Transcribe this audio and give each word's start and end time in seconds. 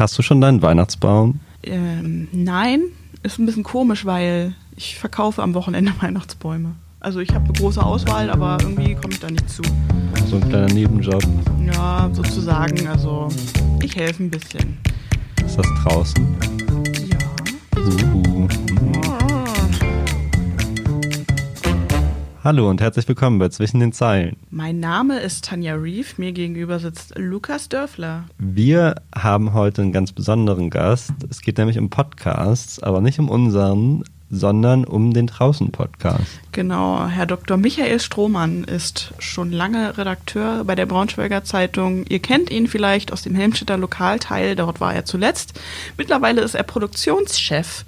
Hast 0.00 0.16
du 0.16 0.22
schon 0.22 0.40
deinen 0.40 0.62
Weihnachtsbaum? 0.62 1.40
Ähm, 1.62 2.26
nein, 2.32 2.84
ist 3.22 3.38
ein 3.38 3.44
bisschen 3.44 3.64
komisch, 3.64 4.06
weil 4.06 4.54
ich 4.74 4.98
verkaufe 4.98 5.42
am 5.42 5.52
Wochenende 5.52 5.92
Weihnachtsbäume. 6.00 6.74
Also 7.00 7.20
ich 7.20 7.34
habe 7.34 7.44
eine 7.44 7.52
große 7.52 7.84
Auswahl, 7.84 8.30
aber 8.30 8.56
irgendwie 8.62 8.94
komme 8.94 9.12
ich 9.12 9.20
da 9.20 9.30
nicht 9.30 9.50
zu. 9.50 9.62
So 10.26 10.36
ein 10.36 10.48
kleiner 10.48 10.72
Nebenjob. 10.72 11.22
Ja, 11.74 12.08
sozusagen. 12.14 12.88
Also 12.88 13.28
ich 13.82 13.94
helfe 13.94 14.22
ein 14.22 14.30
bisschen. 14.30 14.78
Ist 15.44 15.58
das 15.58 15.66
draußen? 15.82 16.36
Ja. 17.10 17.82
Uh. 18.14 18.48
Hallo 22.42 22.70
und 22.70 22.80
herzlich 22.80 23.06
willkommen 23.06 23.38
bei 23.38 23.50
Zwischen 23.50 23.80
den 23.80 23.92
Zeilen. 23.92 24.34
Mein 24.50 24.80
Name 24.80 25.20
ist 25.20 25.44
Tanja 25.44 25.74
Reef, 25.74 26.16
mir 26.16 26.32
gegenüber 26.32 26.78
sitzt 26.78 27.12
Lukas 27.18 27.68
Dörfler. 27.68 28.24
Wir 28.38 28.94
haben 29.14 29.52
heute 29.52 29.82
einen 29.82 29.92
ganz 29.92 30.12
besonderen 30.12 30.70
Gast. 30.70 31.12
Es 31.28 31.42
geht 31.42 31.58
nämlich 31.58 31.78
um 31.78 31.90
Podcasts, 31.90 32.82
aber 32.82 33.02
nicht 33.02 33.18
um 33.18 33.28
unseren, 33.28 34.04
sondern 34.30 34.86
um 34.86 35.12
den 35.12 35.26
Draußen-Podcast. 35.26 36.40
Genau, 36.52 37.06
Herr 37.08 37.26
Dr. 37.26 37.58
Michael 37.58 38.00
Strohmann 38.00 38.64
ist 38.64 39.12
schon 39.18 39.52
lange 39.52 39.98
Redakteur 39.98 40.64
bei 40.64 40.74
der 40.74 40.86
Braunschweiger 40.86 41.44
Zeitung. 41.44 42.06
Ihr 42.06 42.20
kennt 42.20 42.50
ihn 42.50 42.68
vielleicht 42.68 43.12
aus 43.12 43.20
dem 43.20 43.34
Helmstedter 43.34 43.76
Lokalteil, 43.76 44.56
dort 44.56 44.80
war 44.80 44.94
er 44.94 45.04
zuletzt. 45.04 45.60
Mittlerweile 45.98 46.40
ist 46.40 46.54
er 46.54 46.62
Produktionschef 46.62 47.84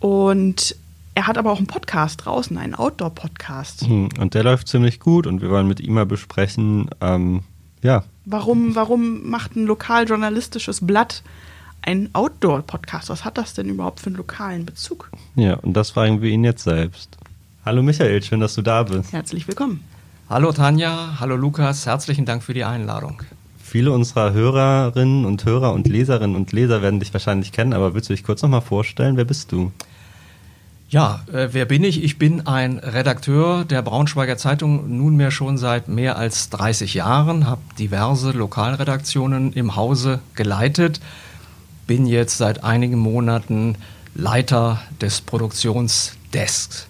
und 0.00 0.74
er 1.14 1.26
hat 1.26 1.38
aber 1.38 1.52
auch 1.52 1.58
einen 1.58 1.66
Podcast 1.66 2.24
draußen, 2.24 2.56
einen 2.58 2.74
Outdoor-Podcast. 2.74 3.82
Hm, 3.82 4.08
Und 4.18 4.34
der 4.34 4.42
läuft 4.44 4.68
ziemlich 4.68 5.00
gut 5.00 5.26
und 5.26 5.40
wir 5.42 5.50
wollen 5.50 5.68
mit 5.68 5.80
ihm 5.80 5.94
mal 5.94 6.06
besprechen, 6.06 6.90
ähm, 7.00 7.42
ja, 7.82 8.04
Warum, 8.26 8.74
warum 8.74 9.28
macht 9.28 9.54
ein 9.54 9.66
lokaljournalistisches 9.66 10.86
Blatt 10.86 11.22
einen 11.82 12.08
Outdoor-Podcast? 12.14 13.10
Was 13.10 13.24
hat 13.24 13.36
das 13.36 13.52
denn 13.52 13.68
überhaupt 13.68 14.00
für 14.00 14.06
einen 14.06 14.16
lokalen 14.16 14.64
Bezug? 14.64 15.10
ja, 15.34 15.54
und 15.56 15.74
das 15.74 15.90
fragen 15.90 16.22
wir 16.22 16.30
ihn 16.30 16.42
jetzt 16.44 16.64
selbst. 16.64 17.16
Hallo 17.66 17.82
Michael, 17.82 18.22
schön, 18.22 18.40
dass 18.40 18.54
du 18.54 18.62
da 18.62 18.82
bist. 18.82 19.12
Herzlich 19.12 19.46
willkommen. 19.46 19.84
Hallo 20.30 20.52
Tanja, 20.52 21.16
hallo 21.20 21.36
Lukas, 21.36 21.84
herzlichen 21.86 22.24
Dank 22.24 22.42
für 22.42 22.54
die 22.54 22.64
Einladung. 22.64 23.22
Viele 23.62 23.92
unserer 23.92 24.32
Hörerinnen 24.32 25.26
und 25.26 25.44
Hörer 25.44 25.72
und 25.74 25.86
Leserinnen 25.86 26.36
und 26.36 26.52
Leser 26.52 26.80
werden 26.80 27.00
dich 27.00 27.12
wahrscheinlich 27.12 27.52
kennen, 27.52 27.72
aber 27.74 27.92
willst 27.94 28.08
du 28.08 28.14
dich 28.14 28.24
kurz 28.24 28.40
nochmal 28.42 28.60
vorstellen? 28.62 29.16
Wer 29.18 29.24
bist 29.26 29.52
du? 29.52 29.70
Ja, 30.94 31.24
äh, 31.32 31.48
wer 31.50 31.64
bin 31.64 31.82
ich? 31.82 32.04
Ich 32.04 32.18
bin 32.18 32.46
ein 32.46 32.78
Redakteur 32.78 33.64
der 33.64 33.82
Braunschweiger 33.82 34.36
Zeitung 34.36 34.96
nunmehr 34.96 35.32
schon 35.32 35.58
seit 35.58 35.88
mehr 35.88 36.16
als 36.16 36.50
30 36.50 36.94
Jahren, 36.94 37.48
habe 37.48 37.60
diverse 37.80 38.30
Lokalredaktionen 38.30 39.52
im 39.54 39.74
Hause 39.74 40.20
geleitet, 40.36 41.00
bin 41.88 42.06
jetzt 42.06 42.38
seit 42.38 42.62
einigen 42.62 43.00
Monaten 43.00 43.74
Leiter 44.14 44.82
des 45.00 45.20
Produktionsdesks. 45.20 46.86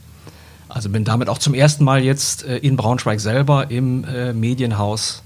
Also 0.69 0.91
bin 0.91 1.05
damit 1.05 1.30
auch 1.30 1.38
zum 1.38 1.55
ersten 1.55 1.84
Mal 1.84 2.05
jetzt 2.05 2.44
äh, 2.44 2.58
in 2.58 2.77
Braunschweig 2.77 3.20
selber 3.20 3.70
im 3.70 4.05
äh, 4.05 4.34
Medienhaus 4.34 5.22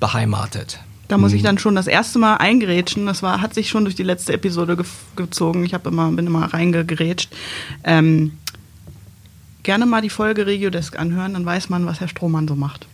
beheimatet. 0.00 0.80
Da 1.12 1.18
muss 1.18 1.34
ich 1.34 1.42
dann 1.42 1.58
schon 1.58 1.74
das 1.74 1.88
erste 1.88 2.18
Mal 2.18 2.36
eingrätschen. 2.36 3.04
Das 3.04 3.22
war, 3.22 3.42
hat 3.42 3.52
sich 3.52 3.68
schon 3.68 3.84
durch 3.84 3.94
die 3.94 4.02
letzte 4.02 4.32
Episode 4.32 4.76
ge 4.76 4.86
gezogen. 5.14 5.62
Ich 5.62 5.74
immer, 5.74 6.10
bin 6.10 6.26
immer 6.26 6.54
reingegrätscht. 6.54 7.28
Ähm, 7.84 8.32
gerne 9.62 9.84
mal 9.84 10.00
die 10.00 10.08
Folge 10.08 10.46
Regiodesk 10.46 10.98
anhören, 10.98 11.34
dann 11.34 11.44
weiß 11.44 11.68
man, 11.68 11.84
was 11.84 12.00
Herr 12.00 12.08
Strohmann 12.08 12.48
so 12.48 12.54
macht. 12.54 12.86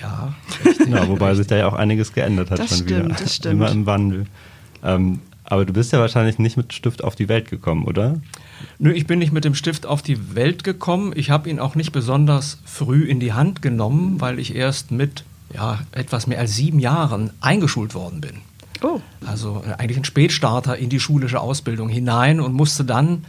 Ja, 0.00 0.32
Genau, 0.78 1.06
wobei 1.08 1.34
sich 1.34 1.48
da 1.48 1.58
ja 1.58 1.68
auch 1.68 1.74
einiges 1.74 2.14
geändert 2.14 2.50
hat 2.50 2.60
Das 2.60 2.70
schon 2.70 2.78
stimmt, 2.78 3.04
wieder. 3.04 3.14
das 3.14 3.34
stimmt. 3.36 3.54
Immer 3.56 3.70
im 3.70 3.84
Wandel. 3.84 4.26
Ähm, 4.82 5.20
aber 5.44 5.66
du 5.66 5.74
bist 5.74 5.92
ja 5.92 6.00
wahrscheinlich 6.00 6.38
nicht 6.38 6.56
mit 6.56 6.72
Stift 6.72 7.04
auf 7.04 7.14
die 7.14 7.28
Welt 7.28 7.50
gekommen, 7.50 7.84
oder? 7.84 8.22
Nö, 8.78 8.90
ich 8.90 9.06
bin 9.06 9.18
nicht 9.18 9.34
mit 9.34 9.44
dem 9.44 9.54
Stift 9.54 9.84
auf 9.84 10.00
die 10.00 10.34
Welt 10.34 10.64
gekommen. 10.64 11.12
Ich 11.14 11.28
habe 11.28 11.50
ihn 11.50 11.58
auch 11.58 11.74
nicht 11.74 11.92
besonders 11.92 12.58
früh 12.64 13.04
in 13.04 13.20
die 13.20 13.34
Hand 13.34 13.60
genommen, 13.60 14.18
weil 14.18 14.38
ich 14.38 14.54
erst 14.54 14.92
mit 14.92 15.24
ja, 15.54 15.80
etwas 15.92 16.26
mehr 16.26 16.38
als 16.38 16.54
sieben 16.54 16.78
Jahren 16.78 17.30
eingeschult 17.40 17.94
worden 17.94 18.20
bin. 18.20 18.36
Oh, 18.82 19.00
Also 19.24 19.62
äh, 19.66 19.72
eigentlich 19.74 19.98
ein 19.98 20.04
Spätstarter 20.04 20.76
in 20.76 20.90
die 20.90 21.00
schulische 21.00 21.40
Ausbildung 21.40 21.88
hinein 21.88 22.40
und 22.40 22.52
musste 22.52 22.84
dann 22.84 23.24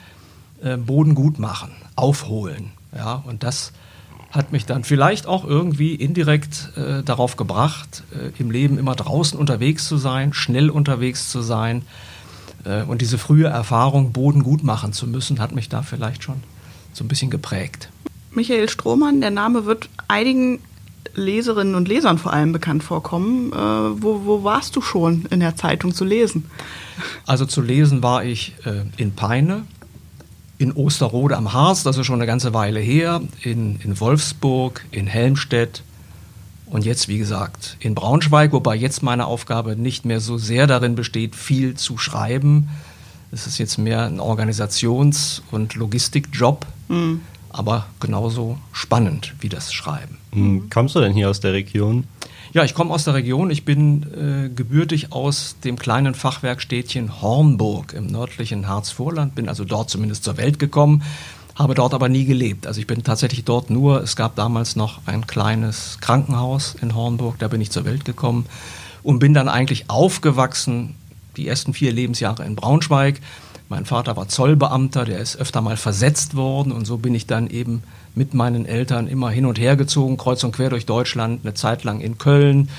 äh, 0.61 0.77
Boden 0.77 1.15
gut 1.15 1.39
machen, 1.39 1.71
aufholen. 1.95 2.71
Ja, 2.95 3.23
und 3.25 3.43
das 3.43 3.71
hat 4.31 4.51
mich 4.51 4.65
dann 4.65 4.83
vielleicht 4.83 5.25
auch 5.25 5.45
irgendwie 5.45 5.95
indirekt 5.95 6.71
äh, 6.75 7.01
darauf 7.03 7.37
gebracht, 7.37 8.03
äh, 8.13 8.31
im 8.41 8.51
Leben 8.51 8.77
immer 8.77 8.95
draußen 8.95 9.39
unterwegs 9.39 9.87
zu 9.87 9.97
sein, 9.97 10.33
schnell 10.33 10.69
unterwegs 10.69 11.29
zu 11.29 11.41
sein. 11.41 11.83
Äh, 12.65 12.83
und 12.83 13.01
diese 13.01 13.17
frühe 13.17 13.47
Erfahrung, 13.47 14.11
Boden 14.11 14.43
gut 14.43 14.63
machen 14.63 14.91
zu 14.93 15.07
müssen, 15.07 15.39
hat 15.39 15.53
mich 15.53 15.69
da 15.69 15.81
vielleicht 15.81 16.23
schon 16.23 16.43
so 16.91 17.03
ein 17.03 17.07
bisschen 17.07 17.29
geprägt. 17.29 17.89
Michael 18.31 18.69
Strohmann, 18.69 19.21
der 19.21 19.31
Name 19.31 19.65
wird 19.65 19.89
einigen 20.07 20.59
Leserinnen 21.15 21.75
und 21.75 21.87
Lesern 21.87 22.17
vor 22.17 22.33
allem 22.33 22.51
bekannt 22.51 22.83
vorkommen. 22.83 23.51
Äh, 23.51 23.55
wo, 23.55 24.25
wo 24.25 24.43
warst 24.43 24.75
du 24.75 24.81
schon 24.81 25.25
in 25.29 25.39
der 25.39 25.55
Zeitung 25.55 25.93
zu 25.93 26.05
lesen? 26.05 26.45
Also 27.25 27.45
zu 27.45 27.61
lesen 27.61 28.03
war 28.03 28.23
ich 28.23 28.55
äh, 28.65 28.83
in 28.97 29.13
Peine, 29.13 29.65
in 30.57 30.71
Osterrode 30.71 31.37
am 31.37 31.53
Harz, 31.53 31.83
das 31.83 31.97
ist 31.97 32.05
schon 32.05 32.15
eine 32.15 32.25
ganze 32.25 32.53
Weile 32.53 32.79
her, 32.79 33.21
in, 33.41 33.79
in 33.81 33.99
Wolfsburg, 33.99 34.85
in 34.91 35.05
Helmstedt 35.07 35.83
und 36.65 36.85
jetzt, 36.85 37.07
wie 37.07 37.17
gesagt, 37.17 37.77
in 37.79 37.95
Braunschweig, 37.95 38.51
wobei 38.51 38.75
jetzt 38.75 39.03
meine 39.03 39.25
Aufgabe 39.25 39.75
nicht 39.75 40.05
mehr 40.05 40.19
so 40.19 40.37
sehr 40.37 40.67
darin 40.67 40.95
besteht, 40.95 41.35
viel 41.35 41.75
zu 41.75 41.97
schreiben. 41.97 42.69
Es 43.31 43.47
ist 43.47 43.57
jetzt 43.57 43.77
mehr 43.77 44.05
ein 44.05 44.19
Organisations- 44.19 45.41
und 45.51 45.75
Logistikjob, 45.75 46.65
aber 47.49 47.85
genauso 47.99 48.57
spannend 48.71 49.35
wie 49.39 49.49
das 49.49 49.73
Schreiben. 49.73 50.17
Hm, 50.37 50.69
Kommst 50.69 50.95
du 50.95 50.99
denn 50.99 51.13
hier 51.13 51.29
aus 51.29 51.39
der 51.39 51.53
Region? 51.53 52.03
Ja, 52.53 52.63
ich 52.63 52.75
komme 52.75 52.93
aus 52.93 53.03
der 53.03 53.15
Region. 53.15 53.49
Ich 53.49 53.65
bin 53.65 54.03
äh, 54.13 54.49
gebürtig 54.49 55.11
aus 55.11 55.57
dem 55.63 55.77
kleinen 55.77 56.13
Fachwerkstädtchen 56.13 57.21
Hornburg 57.21 57.93
im 57.93 58.05
nördlichen 58.05 58.67
Harzvorland. 58.67 59.33
Bin 59.33 59.49
also 59.49 59.65
dort 59.65 59.89
zumindest 59.89 60.23
zur 60.23 60.37
Welt 60.37 60.59
gekommen, 60.59 61.01
habe 61.55 61.73
dort 61.73 61.95
aber 61.95 62.07
nie 62.07 62.25
gelebt. 62.25 62.67
Also 62.67 62.79
ich 62.79 62.87
bin 62.87 63.03
tatsächlich 63.03 63.45
dort 63.45 63.71
nur, 63.71 64.01
es 64.03 64.15
gab 64.15 64.35
damals 64.35 64.75
noch 64.75 65.01
ein 65.07 65.25
kleines 65.25 65.97
Krankenhaus 66.01 66.75
in 66.81 66.95
Hornburg, 66.95 67.39
da 67.39 67.47
bin 67.47 67.59
ich 67.59 67.71
zur 67.71 67.85
Welt 67.85 68.05
gekommen 68.05 68.45
und 69.01 69.19
bin 69.19 69.33
dann 69.33 69.49
eigentlich 69.49 69.89
aufgewachsen, 69.89 70.95
die 71.35 71.47
ersten 71.47 71.73
vier 71.73 71.91
Lebensjahre 71.91 72.45
in 72.45 72.55
Braunschweig. 72.55 73.21
Mein 73.69 73.85
Vater 73.85 74.15
war 74.15 74.27
Zollbeamter, 74.29 75.03
der 75.03 75.19
ist 75.19 75.35
öfter 75.35 75.61
mal 75.61 75.75
versetzt 75.77 76.35
worden 76.35 76.71
und 76.71 76.85
so 76.85 76.97
bin 76.97 77.13
ich 77.13 77.27
dann 77.27 77.49
eben 77.49 77.83
mit 78.15 78.33
meinen 78.33 78.65
Eltern 78.65 79.07
immer 79.07 79.29
hin 79.29 79.45
und 79.45 79.59
her 79.59 79.75
gezogen, 79.75 80.17
kreuz 80.17 80.43
und 80.43 80.53
quer 80.53 80.69
durch 80.69 80.85
Deutschland, 80.85 81.41
eine 81.43 81.53
Zeit 81.53 81.83
lang 81.83 81.99
in 81.99 82.17
Köln. 82.17 82.69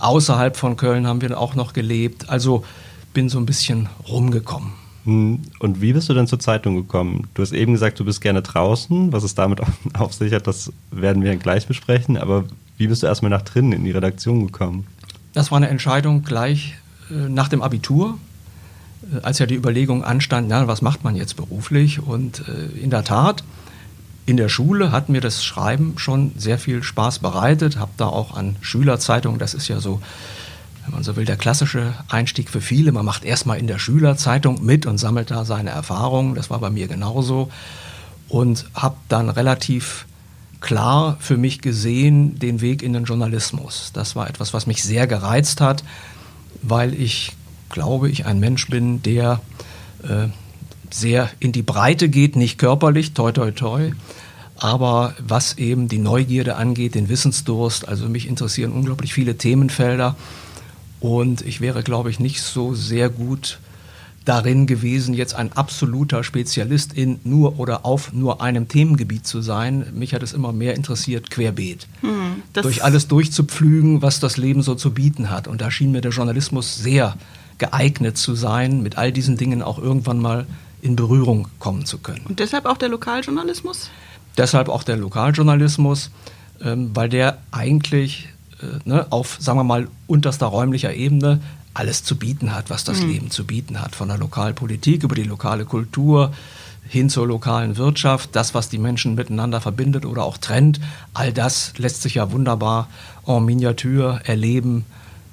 Außerhalb 0.00 0.56
von 0.56 0.76
Köln 0.76 1.06
haben 1.06 1.20
wir 1.20 1.38
auch 1.38 1.54
noch 1.54 1.72
gelebt. 1.72 2.28
Also 2.28 2.64
bin 3.12 3.28
so 3.28 3.38
ein 3.38 3.46
bisschen 3.46 3.88
rumgekommen. 4.08 4.72
Hm, 5.04 5.40
Und 5.60 5.80
wie 5.80 5.92
bist 5.92 6.08
du 6.08 6.14
denn 6.14 6.26
zur 6.26 6.40
Zeitung 6.40 6.74
gekommen? 6.76 7.28
Du 7.34 7.42
hast 7.42 7.52
eben 7.52 7.72
gesagt, 7.72 8.00
du 8.00 8.04
bist 8.04 8.20
gerne 8.20 8.42
draußen. 8.42 9.12
Was 9.12 9.22
es 9.22 9.34
damit 9.34 9.60
auf 9.94 10.12
sich 10.14 10.32
hat, 10.32 10.46
das 10.46 10.72
werden 10.90 11.22
wir 11.22 11.36
gleich 11.36 11.66
besprechen. 11.66 12.16
Aber 12.18 12.44
wie 12.76 12.88
bist 12.88 13.02
du 13.02 13.06
erstmal 13.06 13.30
nach 13.30 13.42
drinnen 13.42 13.72
in 13.72 13.84
die 13.84 13.92
Redaktion 13.92 14.46
gekommen? 14.46 14.86
Das 15.32 15.50
war 15.50 15.56
eine 15.58 15.68
Entscheidung 15.68 16.22
gleich 16.24 16.74
äh, 17.10 17.28
nach 17.28 17.48
dem 17.48 17.62
Abitur, 17.62 18.18
als 19.22 19.38
ja 19.38 19.46
die 19.46 19.54
Überlegung 19.54 20.04
anstand, 20.04 20.48
na, 20.48 20.66
was 20.66 20.82
macht 20.82 21.04
man 21.04 21.16
jetzt 21.16 21.36
beruflich? 21.36 22.00
Und 22.00 22.44
äh, 22.48 22.78
in 22.78 22.90
der 22.90 23.04
Tat, 23.04 23.44
in 24.26 24.36
der 24.36 24.48
Schule 24.48 24.92
hat 24.92 25.08
mir 25.08 25.20
das 25.20 25.44
Schreiben 25.44 25.94
schon 25.98 26.32
sehr 26.36 26.58
viel 26.58 26.82
Spaß 26.82 27.18
bereitet, 27.18 27.78
habe 27.78 27.92
da 27.96 28.06
auch 28.06 28.36
an 28.36 28.56
Schülerzeitungen, 28.60 29.38
das 29.38 29.54
ist 29.54 29.68
ja 29.68 29.80
so, 29.80 30.00
wenn 30.84 30.94
man 30.94 31.04
so 31.04 31.16
will, 31.16 31.24
der 31.24 31.36
klassische 31.36 31.94
Einstieg 32.08 32.50
für 32.50 32.60
viele. 32.60 32.92
Man 32.92 33.04
macht 33.04 33.24
erstmal 33.24 33.58
in 33.58 33.66
der 33.66 33.78
Schülerzeitung 33.78 34.64
mit 34.64 34.86
und 34.86 34.98
sammelt 34.98 35.30
da 35.30 35.44
seine 35.44 35.70
Erfahrungen. 35.70 36.34
Das 36.34 36.50
war 36.50 36.58
bei 36.58 36.70
mir 36.70 36.88
genauso. 36.88 37.50
Und 38.28 38.66
habe 38.74 38.96
dann 39.08 39.30
relativ 39.30 40.06
klar 40.60 41.16
für 41.20 41.36
mich 41.36 41.60
gesehen 41.60 42.38
den 42.38 42.60
Weg 42.60 42.82
in 42.82 42.92
den 42.92 43.04
Journalismus. 43.04 43.90
Das 43.92 44.16
war 44.16 44.28
etwas, 44.28 44.52
was 44.52 44.66
mich 44.66 44.82
sehr 44.82 45.06
gereizt 45.06 45.60
hat, 45.60 45.84
weil 46.62 46.94
ich 46.94 47.32
glaube, 47.74 48.08
ich 48.08 48.24
ein 48.24 48.38
Mensch 48.40 48.68
bin, 48.68 49.02
der 49.02 49.40
äh, 50.02 50.28
sehr 50.90 51.28
in 51.40 51.52
die 51.52 51.62
Breite 51.62 52.08
geht, 52.08 52.36
nicht 52.36 52.56
körperlich, 52.56 53.12
toi 53.12 53.32
toi 53.32 53.50
toi, 53.50 53.90
aber 54.56 55.14
was 55.18 55.58
eben 55.58 55.88
die 55.88 55.98
Neugierde 55.98 56.54
angeht, 56.56 56.94
den 56.94 57.08
Wissensdurst, 57.08 57.88
also 57.88 58.08
mich 58.08 58.28
interessieren 58.28 58.72
unglaublich 58.72 59.12
viele 59.12 59.36
Themenfelder 59.36 60.14
und 61.00 61.42
ich 61.42 61.60
wäre, 61.60 61.82
glaube 61.82 62.10
ich, 62.10 62.20
nicht 62.20 62.40
so 62.40 62.74
sehr 62.74 63.08
gut 63.10 63.58
darin 64.24 64.66
gewesen, 64.66 65.12
jetzt 65.12 65.34
ein 65.34 65.52
absoluter 65.52 66.24
Spezialist 66.24 66.94
in 66.94 67.18
nur 67.24 67.58
oder 67.58 67.84
auf 67.84 68.12
nur 68.14 68.40
einem 68.40 68.68
Themengebiet 68.68 69.26
zu 69.26 69.42
sein. 69.42 69.84
Mich 69.94 70.14
hat 70.14 70.22
es 70.22 70.32
immer 70.32 70.50
mehr 70.52 70.74
interessiert, 70.76 71.30
querbeet. 71.30 71.86
das- 72.54 72.62
Durch 72.62 72.82
alles 72.84 73.06
durchzupflügen, 73.08 74.00
was 74.00 74.20
das 74.20 74.38
Leben 74.38 74.62
so 74.62 74.76
zu 74.76 74.92
bieten 74.94 75.28
hat. 75.28 75.46
Und 75.46 75.60
da 75.60 75.70
schien 75.70 75.90
mir 75.92 76.00
der 76.00 76.12
Journalismus 76.12 76.76
sehr 76.76 77.16
geeignet 77.58 78.16
zu 78.16 78.34
sein, 78.34 78.82
mit 78.82 78.98
all 78.98 79.12
diesen 79.12 79.36
Dingen 79.36 79.62
auch 79.62 79.78
irgendwann 79.78 80.20
mal 80.20 80.46
in 80.82 80.96
Berührung 80.96 81.48
kommen 81.58 81.86
zu 81.86 81.98
können. 81.98 82.26
Und 82.28 82.40
deshalb 82.40 82.66
auch 82.66 82.76
der 82.76 82.90
Lokaljournalismus? 82.90 83.90
Deshalb 84.36 84.68
auch 84.68 84.82
der 84.82 84.96
Lokaljournalismus, 84.96 86.10
ähm, 86.62 86.90
weil 86.94 87.08
der 87.08 87.38
eigentlich 87.52 88.28
äh, 88.60 88.88
ne, 88.88 89.06
auf, 89.10 89.38
sagen 89.40 89.58
wir 89.58 89.64
mal, 89.64 89.88
unterster 90.06 90.46
räumlicher 90.46 90.92
Ebene 90.94 91.40
alles 91.72 92.04
zu 92.04 92.16
bieten 92.16 92.54
hat, 92.54 92.70
was 92.70 92.84
das 92.84 93.00
mhm. 93.00 93.08
Leben 93.08 93.30
zu 93.30 93.44
bieten 93.44 93.80
hat. 93.80 93.96
Von 93.96 94.08
der 94.08 94.18
Lokalpolitik 94.18 95.02
über 95.02 95.14
die 95.14 95.24
lokale 95.24 95.64
Kultur 95.64 96.32
hin 96.88 97.08
zur 97.08 97.26
lokalen 97.26 97.76
Wirtschaft, 97.76 98.30
das, 98.36 98.54
was 98.54 98.68
die 98.68 98.78
Menschen 98.78 99.14
miteinander 99.14 99.60
verbindet 99.60 100.04
oder 100.04 100.24
auch 100.24 100.38
trennt, 100.38 100.80
all 101.14 101.32
das 101.32 101.72
lässt 101.78 102.02
sich 102.02 102.14
ja 102.16 102.30
wunderbar 102.30 102.88
en 103.26 103.44
Miniatur 103.44 104.20
erleben 104.24 104.84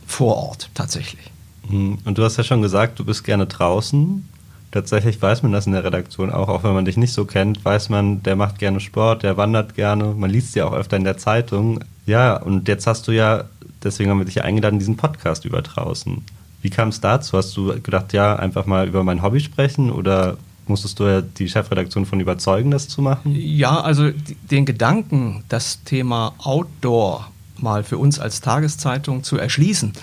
vor 0.07 0.37
Ort 0.37 0.69
tatsächlich. 0.73 1.30
Mhm. 1.71 1.97
Und 2.05 2.17
du 2.17 2.23
hast 2.23 2.37
ja 2.37 2.43
schon 2.43 2.61
gesagt, 2.61 2.99
du 2.99 3.05
bist 3.05 3.23
gerne 3.23 3.47
draußen. 3.47 4.27
Tatsächlich 4.71 5.21
weiß 5.21 5.43
man 5.43 5.51
das 5.51 5.67
in 5.67 5.73
der 5.73 5.83
Redaktion 5.83 6.31
auch, 6.31 6.47
auch 6.47 6.63
wenn 6.63 6.73
man 6.73 6.85
dich 6.85 6.95
nicht 6.95 7.11
so 7.11 7.25
kennt, 7.25 7.63
weiß 7.65 7.89
man, 7.89 8.23
der 8.23 8.37
macht 8.37 8.57
gerne 8.57 8.79
Sport, 8.79 9.23
der 9.23 9.35
wandert 9.35 9.75
gerne, 9.75 10.13
man 10.15 10.29
liest 10.29 10.55
ja 10.55 10.65
auch 10.65 10.73
öfter 10.73 10.95
in 10.95 11.03
der 11.03 11.17
Zeitung. 11.17 11.79
Ja, 12.05 12.37
und 12.37 12.69
jetzt 12.69 12.87
hast 12.87 13.05
du 13.07 13.11
ja, 13.11 13.43
deswegen 13.83 14.09
haben 14.09 14.19
wir 14.19 14.25
dich 14.25 14.35
ja 14.35 14.43
eingeladen, 14.43 14.79
diesen 14.79 14.95
Podcast 14.95 15.43
über 15.43 15.61
draußen. 15.61 16.23
Wie 16.61 16.69
kam 16.69 16.89
es 16.89 17.01
dazu? 17.01 17.37
Hast 17.37 17.57
du 17.57 17.81
gedacht, 17.81 18.13
ja, 18.13 18.35
einfach 18.35 18.65
mal 18.65 18.87
über 18.87 19.03
mein 19.03 19.21
Hobby 19.21 19.41
sprechen 19.41 19.91
oder 19.91 20.37
musstest 20.67 20.99
du 20.99 21.03
ja 21.03 21.21
die 21.21 21.49
Chefredaktion 21.49 22.05
von 22.05 22.19
überzeugen, 22.19 22.71
das 22.71 22.87
zu 22.87 23.01
machen? 23.01 23.35
Ja, 23.35 23.81
also 23.81 24.09
den 24.49 24.65
Gedanken, 24.65 25.43
das 25.49 25.83
Thema 25.83 26.33
Outdoor 26.37 27.29
mal 27.57 27.83
für 27.83 27.97
uns 27.97 28.19
als 28.19 28.41
Tageszeitung 28.41 29.23
zu 29.23 29.37
erschließen, 29.37 29.93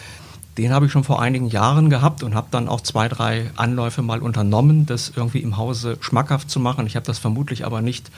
den 0.58 0.72
habe 0.72 0.86
ich 0.86 0.92
schon 0.92 1.04
vor 1.04 1.22
einigen 1.22 1.48
Jahren 1.48 1.88
gehabt 1.88 2.24
und 2.24 2.34
habe 2.34 2.48
dann 2.50 2.68
auch 2.68 2.80
zwei, 2.80 3.08
drei 3.08 3.48
Anläufe 3.54 4.02
mal 4.02 4.20
unternommen, 4.20 4.86
das 4.86 5.12
irgendwie 5.14 5.38
im 5.38 5.56
Hause 5.56 5.96
schmackhaft 6.00 6.50
zu 6.50 6.58
machen. 6.58 6.84
Ich 6.86 6.96
habe 6.96 7.06
das 7.06 7.20
vermutlich 7.20 7.64
aber 7.64 7.80
nicht 7.80 8.10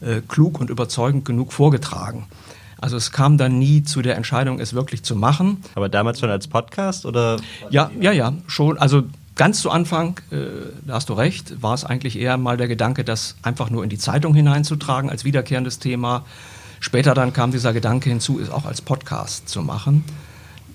äh, 0.00 0.20
klug 0.26 0.60
und 0.60 0.70
überzeugend 0.70 1.24
genug 1.24 1.52
vorgetragen. 1.52 2.28
Also 2.80 2.96
es 2.96 3.10
kam 3.10 3.38
dann 3.38 3.58
nie 3.58 3.82
zu 3.82 4.02
der 4.02 4.16
Entscheidung, 4.16 4.60
es 4.60 4.72
wirklich 4.72 5.02
zu 5.02 5.16
machen. 5.16 5.64
Aber 5.74 5.88
damals 5.88 6.20
schon 6.20 6.30
als 6.30 6.46
Podcast 6.46 7.04
oder? 7.06 7.38
Ja, 7.70 7.90
ja, 8.00 8.12
ja, 8.12 8.34
schon. 8.46 8.78
Also 8.78 9.02
ganz 9.34 9.60
zu 9.60 9.70
Anfang, 9.70 10.20
äh, 10.30 10.36
da 10.86 10.94
hast 10.94 11.08
du 11.08 11.14
recht, 11.14 11.60
war 11.60 11.74
es 11.74 11.84
eigentlich 11.84 12.16
eher 12.16 12.36
mal 12.36 12.56
der 12.56 12.68
Gedanke, 12.68 13.02
das 13.02 13.34
einfach 13.42 13.68
nur 13.68 13.82
in 13.82 13.90
die 13.90 13.98
Zeitung 13.98 14.32
hineinzutragen 14.32 15.10
als 15.10 15.24
wiederkehrendes 15.24 15.80
Thema. 15.80 16.24
Später 16.78 17.14
dann 17.14 17.32
kam 17.32 17.50
dieser 17.50 17.72
Gedanke 17.72 18.08
hinzu, 18.10 18.38
es 18.38 18.48
auch 18.48 18.64
als 18.64 18.80
Podcast 18.80 19.48
zu 19.48 19.60
machen. 19.60 20.04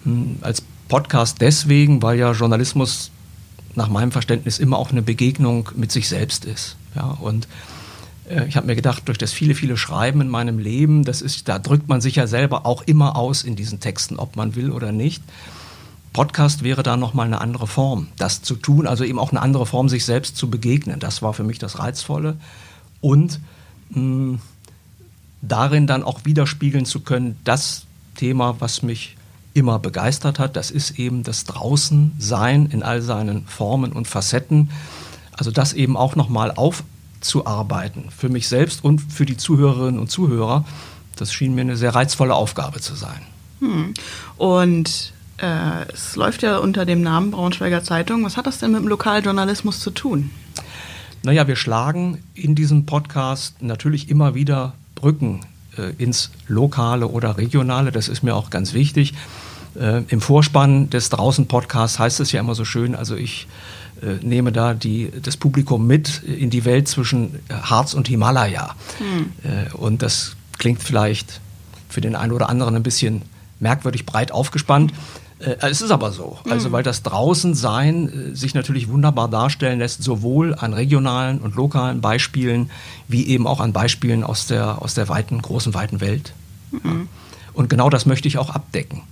Hm, 0.03 0.39
als 0.41 0.61
Podcast 0.87 1.41
deswegen, 1.41 2.01
weil 2.01 2.17
ja 2.19 2.31
Journalismus 2.31 3.11
nach 3.75 3.89
meinem 3.89 4.11
Verständnis 4.11 4.59
immer 4.59 4.77
auch 4.77 4.91
eine 4.91 5.01
Begegnung 5.01 5.69
mit 5.75 5.91
sich 5.91 6.07
selbst 6.07 6.45
ist. 6.45 6.77
Ja, 6.95 7.17
und 7.19 7.47
äh, 8.29 8.47
ich 8.47 8.55
habe 8.55 8.67
mir 8.67 8.75
gedacht, 8.75 9.03
durch 9.07 9.17
das 9.17 9.33
viele, 9.33 9.55
viele 9.55 9.77
Schreiben 9.77 10.21
in 10.21 10.29
meinem 10.29 10.59
Leben, 10.59 11.03
das 11.03 11.21
ist, 11.21 11.49
da 11.49 11.59
drückt 11.59 11.89
man 11.89 12.01
sich 12.01 12.15
ja 12.15 12.27
selber 12.27 12.65
auch 12.65 12.83
immer 12.83 13.15
aus 13.15 13.43
in 13.43 13.55
diesen 13.55 13.79
Texten, 13.79 14.17
ob 14.17 14.35
man 14.35 14.55
will 14.55 14.71
oder 14.71 14.91
nicht. 14.91 15.23
Podcast 16.13 16.63
wäre 16.63 16.81
da 16.81 16.95
nochmal 16.95 17.25
eine 17.25 17.41
andere 17.41 17.67
Form, 17.67 18.07
das 18.17 18.41
zu 18.41 18.55
tun, 18.55 18.87
also 18.87 19.03
eben 19.03 19.19
auch 19.19 19.31
eine 19.31 19.41
andere 19.41 19.65
Form, 19.65 19.89
sich 19.89 20.05
selbst 20.05 20.37
zu 20.37 20.49
begegnen. 20.49 20.99
Das 20.99 21.21
war 21.21 21.33
für 21.33 21.43
mich 21.43 21.59
das 21.59 21.79
Reizvolle. 21.79 22.37
Und 23.01 23.41
mh, 23.89 24.39
darin 25.41 25.87
dann 25.87 26.03
auch 26.03 26.23
widerspiegeln 26.23 26.85
zu 26.85 27.01
können, 27.01 27.37
das 27.43 27.85
Thema, 28.15 28.55
was 28.59 28.81
mich 28.81 29.14
immer 29.55 29.79
begeistert 29.79 30.37
hat. 30.37 30.55
Das 30.55 30.69
ist 30.69 30.99
eben 30.99 31.23
das 31.23 31.45
Draußensein 31.45 32.67
in 32.67 32.83
all 32.83 33.01
seinen 33.01 33.47
Formen 33.47 33.93
und 33.93 34.07
Facetten. 34.07 34.69
Also 35.31 35.49
das 35.49 35.73
eben 35.73 35.97
auch 35.97 36.15
nochmal 36.15 36.51
aufzuarbeiten 36.51 38.05
für 38.15 38.29
mich 38.29 38.47
selbst 38.47 38.83
und 38.83 38.99
für 38.99 39.25
die 39.25 39.37
Zuhörerinnen 39.37 39.99
und 39.99 40.11
Zuhörer. 40.11 40.65
Das 41.15 41.33
schien 41.33 41.55
mir 41.55 41.61
eine 41.61 41.77
sehr 41.77 41.95
reizvolle 41.95 42.35
Aufgabe 42.35 42.81
zu 42.81 42.95
sein. 42.95 43.21
Hm. 43.61 43.93
Und 44.37 45.13
äh, 45.37 45.91
es 45.93 46.17
läuft 46.17 46.43
ja 46.43 46.57
unter 46.57 46.85
dem 46.85 47.01
Namen 47.01 47.31
Braunschweiger 47.31 47.83
Zeitung. 47.83 48.25
Was 48.25 48.35
hat 48.35 48.47
das 48.47 48.59
denn 48.59 48.71
mit 48.71 48.81
dem 48.81 48.87
Lokaljournalismus 48.89 49.79
zu 49.79 49.91
tun? 49.91 50.31
Naja, 51.23 51.47
wir 51.47 51.55
schlagen 51.55 52.23
in 52.33 52.55
diesem 52.55 52.85
Podcast 52.85 53.61
natürlich 53.61 54.09
immer 54.09 54.35
wieder 54.35 54.73
Brücken 54.95 55.41
äh, 55.77 55.91
ins 55.97 56.31
Lokale 56.47 57.07
oder 57.07 57.37
Regionale. 57.37 57.91
Das 57.91 58.07
ist 58.07 58.23
mir 58.23 58.35
auch 58.35 58.49
ganz 58.49 58.73
wichtig. 58.73 59.13
Äh, 59.79 60.03
Im 60.07 60.21
Vorspann 60.21 60.89
des 60.89 61.09
Draußen-Podcasts 61.09 61.99
heißt 61.99 62.19
es 62.19 62.31
ja 62.31 62.39
immer 62.39 62.55
so 62.55 62.65
schön, 62.65 62.95
also 62.95 63.15
ich 63.15 63.47
äh, 64.01 64.25
nehme 64.25 64.51
da 64.51 64.73
die, 64.73 65.11
das 65.21 65.37
Publikum 65.37 65.87
mit 65.87 66.23
in 66.23 66.49
die 66.49 66.65
Welt 66.65 66.87
zwischen 66.87 67.39
Harz 67.49 67.93
und 67.93 68.07
Himalaya. 68.07 68.75
Hm. 68.97 69.31
Äh, 69.43 69.73
und 69.73 70.01
das 70.01 70.35
klingt 70.57 70.81
vielleicht 70.81 71.41
für 71.89 72.01
den 72.01 72.15
einen 72.15 72.31
oder 72.31 72.49
anderen 72.49 72.75
ein 72.75 72.83
bisschen 72.83 73.23
merkwürdig 73.59 74.05
breit 74.05 74.31
aufgespannt. 74.31 74.93
Äh, 75.39 75.55
es 75.61 75.81
ist 75.81 75.91
aber 75.91 76.11
so, 76.11 76.37
also 76.49 76.65
hm. 76.65 76.71
weil 76.73 76.83
das 76.83 77.03
Draußensein 77.03 78.31
äh, 78.31 78.35
sich 78.35 78.53
natürlich 78.53 78.89
wunderbar 78.89 79.29
darstellen 79.29 79.79
lässt, 79.79 80.03
sowohl 80.03 80.55
an 80.55 80.73
regionalen 80.73 81.39
und 81.39 81.55
lokalen 81.55 82.01
Beispielen, 82.01 82.69
wie 83.07 83.27
eben 83.27 83.47
auch 83.47 83.59
an 83.59 83.73
Beispielen 83.73 84.23
aus 84.23 84.47
der, 84.47 84.81
aus 84.81 84.93
der 84.93 85.09
weiten, 85.09 85.41
großen, 85.41 85.73
weiten 85.73 86.01
Welt. 86.01 86.33
Mhm. 86.71 87.07
Und 87.53 87.69
genau 87.69 87.89
das 87.89 88.05
möchte 88.05 88.27
ich 88.27 88.37
auch 88.37 88.49
abdecken. 88.49 89.03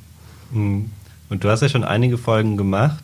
Mhm. 0.53 0.91
Und 1.29 1.43
du 1.43 1.49
hast 1.49 1.61
ja 1.61 1.69
schon 1.69 1.83
einige 1.83 2.17
Folgen 2.17 2.57
gemacht. 2.57 3.03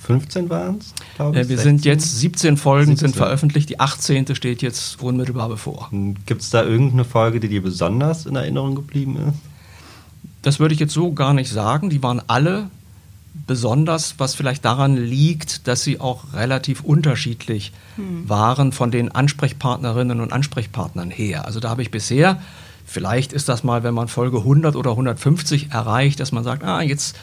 15 0.00 0.48
waren 0.48 0.78
es, 0.78 0.94
glaube 1.16 1.38
ich. 1.38 1.46
Äh, 1.46 1.48
wir 1.48 1.56
16? 1.56 1.78
sind 1.78 1.84
jetzt 1.84 2.18
17 2.18 2.56
Folgen 2.56 2.92
17. 2.92 3.08
sind 3.08 3.16
veröffentlicht. 3.16 3.68
Die 3.68 3.80
18. 3.80 4.34
steht 4.34 4.62
jetzt 4.62 5.02
unmittelbar 5.02 5.48
bevor. 5.48 5.90
Hm, 5.90 6.16
Gibt 6.24 6.42
es 6.42 6.50
da 6.50 6.64
irgendeine 6.64 7.04
Folge, 7.04 7.40
die 7.40 7.48
dir 7.48 7.62
besonders 7.62 8.26
in 8.26 8.36
Erinnerung 8.36 8.74
geblieben 8.74 9.16
ist? 9.16 9.38
Das 10.42 10.60
würde 10.60 10.74
ich 10.74 10.80
jetzt 10.80 10.94
so 10.94 11.12
gar 11.12 11.34
nicht 11.34 11.50
sagen. 11.50 11.90
Die 11.90 12.02
waren 12.02 12.22
alle 12.26 12.70
besonders, 13.46 14.14
was 14.18 14.34
vielleicht 14.34 14.64
daran 14.64 14.96
liegt, 14.96 15.68
dass 15.68 15.82
sie 15.82 16.00
auch 16.00 16.32
relativ 16.32 16.82
unterschiedlich 16.82 17.72
hm. 17.96 18.28
waren 18.28 18.72
von 18.72 18.90
den 18.90 19.12
Ansprechpartnerinnen 19.12 20.20
und 20.20 20.32
Ansprechpartnern 20.32 21.10
her. 21.10 21.44
Also 21.44 21.60
da 21.60 21.68
habe 21.70 21.82
ich 21.82 21.90
bisher 21.90 22.40
Vielleicht 22.88 23.34
ist 23.34 23.50
das 23.50 23.64
mal, 23.64 23.82
wenn 23.82 23.92
man 23.92 24.08
Folge 24.08 24.38
100 24.38 24.74
oder 24.74 24.92
150 24.92 25.72
erreicht, 25.72 26.20
dass 26.20 26.32
man 26.32 26.42
sagt, 26.42 26.64
ah, 26.64 26.80
jetzt 26.80 27.16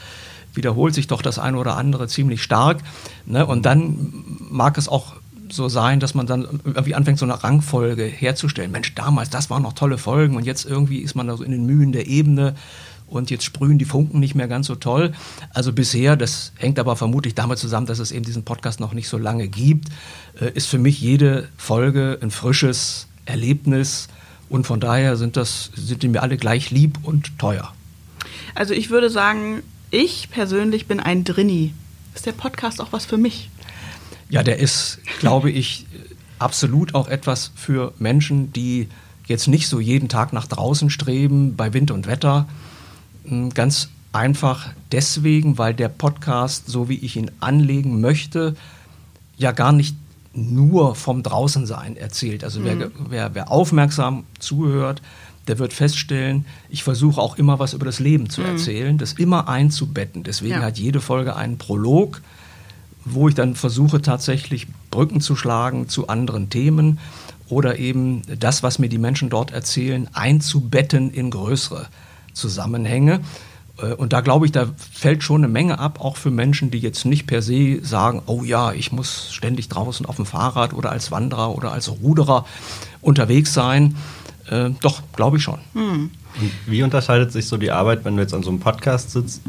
wiederholt 0.54 0.94
sich 0.94 1.08
doch 1.08 1.22
das 1.22 1.40
eine 1.40 1.58
oder 1.58 1.76
andere 1.76 2.06
ziemlich 2.06 2.40
stark. 2.40 2.78
Ne? 3.26 3.44
Und 3.44 3.66
dann 3.66 4.12
mag 4.48 4.78
es 4.78 4.88
auch 4.88 5.14
so 5.50 5.68
sein, 5.68 5.98
dass 5.98 6.14
man 6.14 6.26
dann 6.28 6.60
irgendwie 6.64 6.94
anfängt, 6.94 7.18
so 7.18 7.26
eine 7.26 7.42
Rangfolge 7.42 8.04
herzustellen. 8.04 8.70
Mensch, 8.70 8.94
damals, 8.94 9.28
das 9.28 9.50
waren 9.50 9.62
noch 9.62 9.72
tolle 9.72 9.98
Folgen 9.98 10.36
und 10.36 10.46
jetzt 10.46 10.64
irgendwie 10.64 10.98
ist 10.98 11.16
man 11.16 11.26
da 11.26 11.36
so 11.36 11.42
in 11.42 11.50
den 11.50 11.66
Mühen 11.66 11.90
der 11.90 12.06
Ebene 12.06 12.54
und 13.08 13.30
jetzt 13.30 13.44
sprühen 13.44 13.78
die 13.78 13.84
Funken 13.84 14.20
nicht 14.20 14.36
mehr 14.36 14.48
ganz 14.48 14.68
so 14.68 14.76
toll. 14.76 15.12
Also 15.52 15.72
bisher, 15.72 16.16
das 16.16 16.52
hängt 16.56 16.78
aber 16.78 16.94
vermutlich 16.94 17.34
damit 17.34 17.58
zusammen, 17.58 17.86
dass 17.86 17.98
es 17.98 18.12
eben 18.12 18.24
diesen 18.24 18.44
Podcast 18.44 18.78
noch 18.78 18.92
nicht 18.92 19.08
so 19.08 19.18
lange 19.18 19.48
gibt, 19.48 19.88
äh, 20.40 20.50
ist 20.52 20.66
für 20.66 20.78
mich 20.78 21.00
jede 21.00 21.48
Folge 21.56 22.18
ein 22.22 22.30
frisches 22.30 23.08
Erlebnis 23.24 24.08
und 24.48 24.66
von 24.66 24.80
daher 24.80 25.16
sind, 25.16 25.36
das, 25.36 25.70
sind 25.74 26.02
die 26.02 26.08
mir 26.08 26.22
alle 26.22 26.36
gleich 26.36 26.70
lieb 26.70 26.98
und 27.02 27.38
teuer. 27.38 27.72
Also 28.54 28.74
ich 28.74 28.90
würde 28.90 29.10
sagen, 29.10 29.62
ich 29.90 30.30
persönlich 30.30 30.86
bin 30.86 31.00
ein 31.00 31.24
Drinni. 31.24 31.74
Ist 32.14 32.26
der 32.26 32.32
Podcast 32.32 32.80
auch 32.80 32.92
was 32.92 33.04
für 33.04 33.18
mich? 33.18 33.50
Ja, 34.28 34.42
der 34.42 34.58
ist, 34.58 34.98
glaube 35.20 35.50
ich, 35.50 35.86
absolut 36.38 36.94
auch 36.94 37.08
etwas 37.08 37.52
für 37.54 37.92
Menschen, 37.98 38.52
die 38.52 38.88
jetzt 39.26 39.48
nicht 39.48 39.68
so 39.68 39.80
jeden 39.80 40.08
Tag 40.08 40.32
nach 40.32 40.46
draußen 40.46 40.90
streben, 40.90 41.56
bei 41.56 41.72
Wind 41.72 41.90
und 41.90 42.06
Wetter. 42.06 42.48
Hm, 43.24 43.50
ganz 43.50 43.88
einfach 44.12 44.68
deswegen, 44.92 45.58
weil 45.58 45.74
der 45.74 45.88
Podcast, 45.88 46.68
so 46.68 46.88
wie 46.88 46.98
ich 46.98 47.16
ihn 47.16 47.30
anlegen 47.40 48.00
möchte, 48.00 48.56
ja 49.36 49.52
gar 49.52 49.72
nicht 49.72 49.96
nur 50.36 50.94
vom 50.94 51.22
Draußensein 51.22 51.96
erzählt. 51.96 52.44
Also 52.44 52.60
mhm. 52.60 52.64
wer, 52.64 52.90
wer, 53.08 53.34
wer, 53.34 53.50
aufmerksam 53.50 54.24
zuhört, 54.38 55.02
der 55.48 55.58
wird 55.58 55.72
feststellen, 55.72 56.44
ich 56.68 56.82
versuche 56.82 57.20
auch 57.20 57.36
immer 57.36 57.58
was 57.58 57.72
über 57.72 57.86
das 57.86 58.00
Leben 58.00 58.28
zu 58.30 58.40
mhm. 58.40 58.48
erzählen, 58.48 58.98
das 58.98 59.14
immer 59.14 59.48
einzubetten. 59.48 60.22
Deswegen 60.22 60.54
ja. 60.54 60.62
hat 60.62 60.78
jede 60.78 61.00
Folge 61.00 61.36
einen 61.36 61.58
Prolog, 61.58 62.20
wo 63.04 63.28
ich 63.28 63.34
dann 63.34 63.54
versuche 63.54 64.02
tatsächlich 64.02 64.66
Brücken 64.90 65.20
zu 65.20 65.36
schlagen 65.36 65.88
zu 65.88 66.08
anderen 66.08 66.50
Themen 66.50 66.98
oder 67.48 67.78
eben 67.78 68.22
das, 68.38 68.62
was 68.62 68.78
mir 68.78 68.88
die 68.88 68.98
Menschen 68.98 69.30
dort 69.30 69.52
erzählen, 69.52 70.08
einzubetten 70.12 71.10
in 71.10 71.30
größere 71.30 71.86
Zusammenhänge. 72.32 73.20
Äh, 73.78 73.94
und 73.94 74.12
da 74.12 74.20
glaube 74.20 74.46
ich, 74.46 74.52
da 74.52 74.66
fällt 74.92 75.22
schon 75.22 75.42
eine 75.42 75.52
Menge 75.52 75.78
ab, 75.78 76.00
auch 76.00 76.16
für 76.16 76.30
Menschen, 76.30 76.70
die 76.70 76.78
jetzt 76.78 77.04
nicht 77.04 77.26
per 77.26 77.42
se 77.42 77.84
sagen, 77.84 78.22
oh 78.26 78.42
ja, 78.42 78.72
ich 78.72 78.92
muss 78.92 79.32
ständig 79.32 79.68
draußen 79.68 80.06
auf 80.06 80.16
dem 80.16 80.26
Fahrrad 80.26 80.72
oder 80.72 80.90
als 80.90 81.10
Wanderer 81.10 81.54
oder 81.54 81.72
als 81.72 81.90
Ruderer 81.90 82.46
unterwegs 83.00 83.52
sein. 83.52 83.96
Äh, 84.48 84.70
doch, 84.80 85.02
glaube 85.14 85.38
ich 85.38 85.42
schon. 85.42 85.58
Hm. 85.74 86.10
Und 86.40 86.50
wie 86.66 86.82
unterscheidet 86.82 87.32
sich 87.32 87.46
so 87.46 87.56
die 87.56 87.70
Arbeit, 87.70 88.04
wenn 88.04 88.16
du 88.16 88.22
jetzt 88.22 88.34
an 88.34 88.42
so 88.42 88.50
einem 88.50 88.60
Podcast 88.60 89.10
sitzt, 89.10 89.42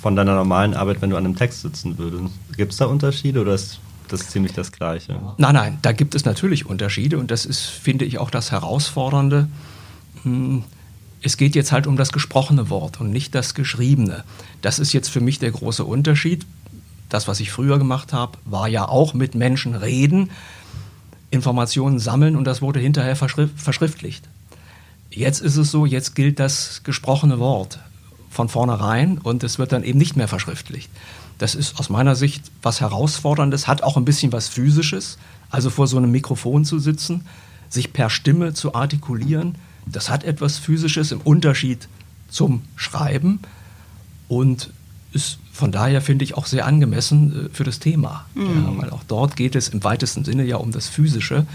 von 0.00 0.14
deiner 0.14 0.34
normalen 0.34 0.74
Arbeit, 0.74 1.00
wenn 1.00 1.10
du 1.10 1.16
an 1.16 1.24
einem 1.24 1.36
Text 1.36 1.62
sitzen 1.62 1.96
würdest? 1.98 2.34
Gibt 2.56 2.72
es 2.72 2.78
da 2.78 2.84
Unterschiede 2.86 3.40
oder 3.40 3.54
ist 3.54 3.80
das 4.08 4.28
ziemlich 4.28 4.52
das 4.52 4.70
Gleiche? 4.70 5.18
Nein, 5.38 5.54
nein, 5.54 5.78
da 5.80 5.92
gibt 5.92 6.14
es 6.14 6.26
natürlich 6.26 6.66
Unterschiede 6.66 7.18
und 7.18 7.30
das 7.30 7.46
ist, 7.46 7.64
finde 7.64 8.04
ich, 8.04 8.18
auch 8.18 8.30
das 8.30 8.52
Herausfordernde. 8.52 9.48
Es 11.24 11.38
geht 11.38 11.54
jetzt 11.54 11.72
halt 11.72 11.86
um 11.86 11.96
das 11.96 12.12
gesprochene 12.12 12.68
Wort 12.68 13.00
und 13.00 13.10
nicht 13.10 13.34
das 13.34 13.54
geschriebene. 13.54 14.24
Das 14.60 14.78
ist 14.78 14.92
jetzt 14.92 15.08
für 15.08 15.22
mich 15.22 15.38
der 15.38 15.52
große 15.52 15.82
Unterschied. 15.82 16.44
Das, 17.08 17.26
was 17.26 17.40
ich 17.40 17.50
früher 17.50 17.78
gemacht 17.78 18.12
habe, 18.12 18.36
war 18.44 18.68
ja 18.68 18.86
auch 18.86 19.14
mit 19.14 19.34
Menschen 19.34 19.74
reden, 19.74 20.30
Informationen 21.30 21.98
sammeln 21.98 22.36
und 22.36 22.44
das 22.44 22.60
wurde 22.60 22.78
hinterher 22.78 23.16
verschriftlicht. 23.16 24.28
Jetzt 25.10 25.40
ist 25.40 25.56
es 25.56 25.70
so, 25.70 25.86
jetzt 25.86 26.14
gilt 26.14 26.38
das 26.38 26.82
gesprochene 26.84 27.38
Wort 27.38 27.78
von 28.28 28.50
vornherein 28.50 29.16
und 29.16 29.44
es 29.44 29.58
wird 29.58 29.72
dann 29.72 29.82
eben 29.82 29.98
nicht 29.98 30.16
mehr 30.16 30.28
verschriftlicht. 30.28 30.90
Das 31.38 31.54
ist 31.54 31.80
aus 31.80 31.88
meiner 31.88 32.16
Sicht 32.16 32.50
was 32.60 32.82
Herausforderndes, 32.82 33.66
hat 33.66 33.82
auch 33.82 33.96
ein 33.96 34.04
bisschen 34.04 34.30
was 34.32 34.48
Physisches. 34.48 35.16
Also 35.48 35.70
vor 35.70 35.86
so 35.86 35.96
einem 35.96 36.10
Mikrofon 36.10 36.66
zu 36.66 36.78
sitzen, 36.78 37.24
sich 37.70 37.94
per 37.94 38.10
Stimme 38.10 38.52
zu 38.52 38.74
artikulieren, 38.74 39.54
das 39.86 40.10
hat 40.10 40.24
etwas 40.24 40.58
Physisches 40.58 41.12
im 41.12 41.20
Unterschied 41.20 41.88
zum 42.28 42.62
Schreiben 42.76 43.40
und 44.28 44.70
ist 45.12 45.38
von 45.52 45.70
daher 45.70 46.02
finde 46.02 46.24
ich 46.24 46.36
auch 46.36 46.46
sehr 46.46 46.66
angemessen 46.66 47.46
äh, 47.46 47.48
für 47.54 47.62
das 47.62 47.78
Thema. 47.78 48.26
Mhm. 48.34 48.42
Ja, 48.42 48.82
weil 48.82 48.90
auch 48.90 49.04
dort 49.06 49.36
geht 49.36 49.54
es 49.54 49.68
im 49.68 49.84
weitesten 49.84 50.24
Sinne 50.24 50.44
ja 50.44 50.56
um 50.56 50.72
das 50.72 50.88
Physische. 50.88 51.46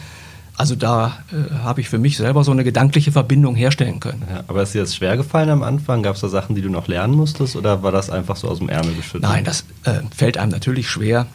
Also 0.55 0.75
da 0.75 1.19
äh, 1.31 1.53
habe 1.63 1.81
ich 1.81 1.89
für 1.89 2.00
mich 2.00 2.17
selber 2.17 2.43
so 2.43 2.51
eine 2.51 2.63
gedankliche 2.63 3.12
Verbindung 3.12 3.55
herstellen 3.55 4.00
können. 4.00 4.24
Ja, 4.29 4.43
aber 4.48 4.63
ist 4.63 4.74
dir 4.74 4.81
das 4.81 4.95
schwer 4.95 5.17
gefallen 5.17 5.50
am 5.50 5.63
Anfang? 5.63 6.01
Gab 6.03 6.15
es 6.15 6.21
da 6.21 6.29
Sachen, 6.29 6.55
die 6.55 6.62
du 6.62 6.69
noch 6.69 6.88
lernen 6.88 7.13
musstest 7.15 7.57
oder 7.57 7.83
war 7.83 7.91
das 7.91 8.09
einfach 8.09 8.38
so 8.38 8.48
aus 8.48 8.59
dem 8.59 8.69
Ärmel 8.69 8.95
geschüttelt? 8.95 9.24
Nein, 9.24 9.43
das 9.43 9.65
äh, 9.83 10.00
fällt 10.15 10.38
einem 10.38 10.51
natürlich 10.51 10.89
schwer, 10.89 11.27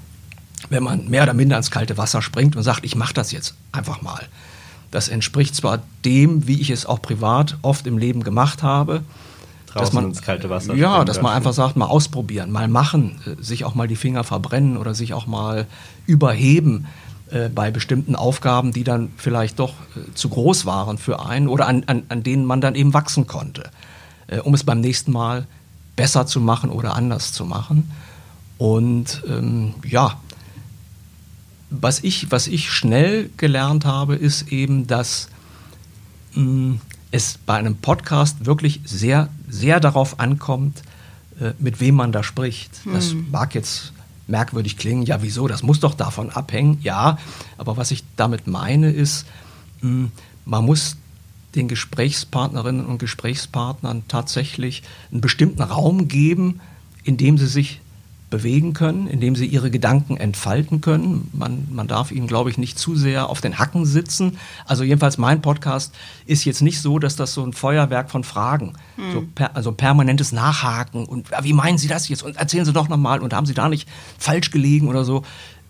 wenn 0.70 0.82
man 0.82 1.08
mehr 1.08 1.24
oder 1.24 1.34
minder 1.34 1.58
ins 1.58 1.70
kalte 1.70 1.98
Wasser 1.98 2.22
springt 2.22 2.56
und 2.56 2.62
sagt, 2.62 2.84
ich 2.84 2.96
mache 2.96 3.14
das 3.14 3.30
jetzt 3.30 3.54
einfach 3.72 4.00
mal. 4.00 4.22
Das 4.94 5.08
entspricht 5.08 5.56
zwar 5.56 5.80
dem, 6.04 6.46
wie 6.46 6.60
ich 6.60 6.70
es 6.70 6.86
auch 6.86 7.02
privat 7.02 7.56
oft 7.62 7.88
im 7.88 7.98
Leben 7.98 8.22
gemacht 8.22 8.62
habe. 8.62 9.02
Draußen 9.66 9.80
dass 9.80 9.92
man 9.92 10.04
ins 10.04 10.22
kalte 10.22 10.48
Wasser 10.50 10.76
Ja, 10.76 11.04
dass 11.04 11.20
man 11.20 11.32
einfach 11.32 11.52
sagt, 11.52 11.76
mal 11.76 11.86
ausprobieren, 11.86 12.52
mal 12.52 12.68
machen, 12.68 13.20
äh, 13.26 13.42
sich 13.42 13.64
auch 13.64 13.74
mal 13.74 13.88
die 13.88 13.96
Finger 13.96 14.22
verbrennen 14.22 14.76
oder 14.76 14.94
sich 14.94 15.12
auch 15.12 15.26
mal 15.26 15.66
überheben 16.06 16.86
äh, 17.32 17.48
bei 17.48 17.72
bestimmten 17.72 18.14
Aufgaben, 18.14 18.72
die 18.72 18.84
dann 18.84 19.10
vielleicht 19.16 19.58
doch 19.58 19.72
äh, 19.96 20.14
zu 20.14 20.28
groß 20.28 20.64
waren 20.64 20.96
für 20.96 21.26
einen 21.26 21.48
oder 21.48 21.66
an, 21.66 21.82
an, 21.88 22.04
an 22.08 22.22
denen 22.22 22.44
man 22.44 22.60
dann 22.60 22.76
eben 22.76 22.94
wachsen 22.94 23.26
konnte, 23.26 23.70
äh, 24.28 24.38
um 24.38 24.54
es 24.54 24.62
beim 24.62 24.80
nächsten 24.80 25.10
Mal 25.10 25.48
besser 25.96 26.24
zu 26.24 26.38
machen 26.38 26.70
oder 26.70 26.94
anders 26.94 27.32
zu 27.32 27.44
machen. 27.44 27.90
Und 28.58 29.24
ähm, 29.26 29.74
ja, 29.84 30.20
was 31.80 32.02
ich, 32.02 32.30
was 32.30 32.46
ich 32.46 32.70
schnell 32.70 33.30
gelernt 33.36 33.84
habe, 33.84 34.14
ist 34.14 34.52
eben, 34.52 34.86
dass 34.86 35.28
mh, 36.34 36.42
hm, 36.42 36.80
es 37.10 37.38
bei 37.46 37.54
einem 37.54 37.76
Podcast 37.76 38.44
wirklich 38.44 38.80
sehr, 38.84 39.28
sehr 39.48 39.78
darauf 39.78 40.18
ankommt, 40.18 40.82
äh, 41.40 41.52
mit 41.58 41.80
wem 41.80 41.94
man 41.94 42.10
da 42.10 42.22
spricht. 42.22 42.72
Das 42.92 43.12
hm. 43.12 43.30
mag 43.30 43.54
jetzt 43.54 43.92
merkwürdig 44.26 44.76
klingen. 44.76 45.02
Ja, 45.04 45.22
wieso? 45.22 45.46
Das 45.46 45.62
muss 45.62 45.80
doch 45.80 45.94
davon 45.94 46.30
abhängen. 46.30 46.78
Ja, 46.82 47.18
aber 47.56 47.76
was 47.76 47.90
ich 47.90 48.02
damit 48.16 48.46
meine 48.46 48.90
ist, 48.90 49.26
hm, 49.80 50.10
man 50.44 50.64
muss 50.64 50.96
den 51.54 51.68
Gesprächspartnerinnen 51.68 52.84
und 52.84 52.98
Gesprächspartnern 52.98 54.02
tatsächlich 54.08 54.82
einen 55.12 55.20
bestimmten 55.20 55.62
Raum 55.62 56.08
geben, 56.08 56.60
in 57.04 57.16
dem 57.16 57.38
sie 57.38 57.46
sich 57.46 57.80
bewegen 58.30 58.72
können, 58.72 59.06
indem 59.06 59.36
sie 59.36 59.46
ihre 59.46 59.70
Gedanken 59.70 60.16
entfalten 60.16 60.80
können. 60.80 61.30
Man, 61.32 61.68
man 61.70 61.86
darf 61.86 62.10
ihnen, 62.10 62.26
glaube 62.26 62.50
ich, 62.50 62.58
nicht 62.58 62.78
zu 62.78 62.96
sehr 62.96 63.28
auf 63.28 63.40
den 63.40 63.58
Hacken 63.58 63.86
sitzen. 63.86 64.38
Also 64.66 64.82
jedenfalls 64.82 65.18
mein 65.18 65.40
Podcast 65.40 65.94
ist 66.26 66.44
jetzt 66.44 66.62
nicht 66.62 66.80
so, 66.80 66.98
dass 66.98 67.16
das 67.16 67.34
so 67.34 67.44
ein 67.44 67.52
Feuerwerk 67.52 68.10
von 68.10 68.24
Fragen, 68.24 68.74
hm. 68.96 69.12
so 69.12 69.24
per, 69.34 69.54
also 69.56 69.72
permanentes 69.72 70.32
Nachhaken 70.32 71.04
und 71.04 71.28
wie 71.42 71.52
meinen 71.52 71.78
Sie 71.78 71.88
das 71.88 72.08
jetzt 72.08 72.22
und 72.22 72.36
erzählen 72.36 72.64
Sie 72.64 72.72
doch 72.72 72.88
nochmal 72.88 73.20
und 73.20 73.32
haben 73.32 73.46
Sie 73.46 73.54
da 73.54 73.68
nicht 73.68 73.88
falsch 74.18 74.50
gelegen 74.50 74.88
oder 74.88 75.04
so. 75.04 75.22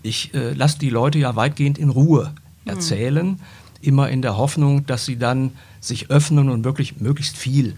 Ich 0.03 0.33
äh, 0.35 0.53
lasse 0.53 0.79
die 0.79 0.91
Leute 0.91 1.19
ja 1.19 1.37
weitgehend 1.37 1.77
in 1.77 1.91
Ruhe 1.91 2.27
hm. 2.27 2.35
erzählen, 2.73 3.27
hm. 3.27 3.39
immer 3.83 4.09
in 4.09 4.23
der 4.23 4.37
Hoffnung, 4.37 4.87
dass 4.87 5.05
sie 5.05 5.19
dann 5.19 5.53
sich 5.81 6.11
öffnen 6.11 6.49
und 6.49 6.65
wirklich 6.65 7.01
möglichst 7.01 7.37
viel 7.37 7.77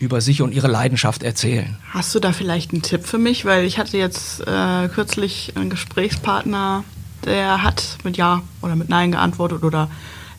über 0.00 0.20
sich 0.20 0.42
und 0.42 0.52
ihre 0.52 0.68
Leidenschaft 0.68 1.22
erzählen. 1.22 1.76
Hast 1.90 2.14
du 2.14 2.20
da 2.20 2.32
vielleicht 2.32 2.72
einen 2.72 2.82
Tipp 2.82 3.06
für 3.06 3.18
mich? 3.18 3.44
Weil 3.44 3.64
ich 3.64 3.78
hatte 3.78 3.96
jetzt 3.96 4.40
äh, 4.46 4.88
kürzlich 4.88 5.52
einen 5.56 5.70
Gesprächspartner, 5.70 6.84
der 7.24 7.62
hat 7.62 7.98
mit 8.04 8.16
Ja 8.16 8.42
oder 8.62 8.76
mit 8.76 8.88
Nein 8.88 9.12
geantwortet 9.12 9.62
oder 9.62 9.90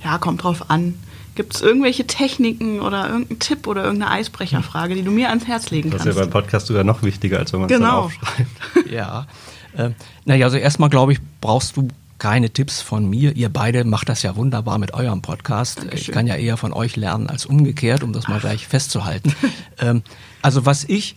Ja, 0.03 0.17
kommt 0.17 0.43
drauf 0.43 0.69
an. 0.69 0.95
Gibt 1.35 1.55
es 1.55 1.61
irgendwelche 1.61 2.07
Techniken 2.07 2.81
oder 2.81 3.09
irgendeinen 3.09 3.39
Tipp 3.39 3.67
oder 3.67 3.83
irgendeine 3.83 4.11
Eisbrecherfrage, 4.11 4.95
die 4.95 5.03
du 5.03 5.11
mir 5.11 5.29
ans 5.29 5.45
Herz 5.45 5.69
legen 5.69 5.91
kannst? 5.91 6.05
Das 6.05 6.15
ist 6.15 6.17
ja 6.17 6.23
beim 6.23 6.31
Podcast 6.31 6.65
sogar 6.65 6.83
noch 6.83 7.03
wichtiger, 7.03 7.37
als 7.37 7.53
wenn 7.53 7.59
man 7.59 7.69
es 7.69 7.77
genau. 7.77 8.05
aufschreibt. 8.05 8.49
ja. 8.91 9.27
Äh, 9.75 9.91
naja, 10.25 10.45
also 10.47 10.57
erstmal 10.57 10.89
glaube 10.89 11.13
ich, 11.13 11.19
brauchst 11.39 11.77
du 11.77 11.89
keine 12.19 12.49
Tipps 12.49 12.81
von 12.81 13.09
mir. 13.09 13.35
Ihr 13.35 13.49
beide 13.49 13.83
macht 13.83 14.09
das 14.09 14.23
ja 14.23 14.35
wunderbar 14.35 14.77
mit 14.79 14.93
eurem 14.93 15.21
Podcast. 15.21 15.79
Dankeschön. 15.79 15.99
Ich 15.99 16.11
kann 16.11 16.27
ja 16.27 16.35
eher 16.35 16.57
von 16.57 16.73
euch 16.73 16.95
lernen 16.95 17.29
als 17.29 17.45
umgekehrt, 17.45 18.03
um 18.03 18.13
das 18.13 18.27
mal 18.27 18.39
gleich 18.39 18.67
festzuhalten. 18.67 19.33
ähm, 19.79 20.01
also 20.41 20.65
was 20.65 20.83
ich 20.83 21.15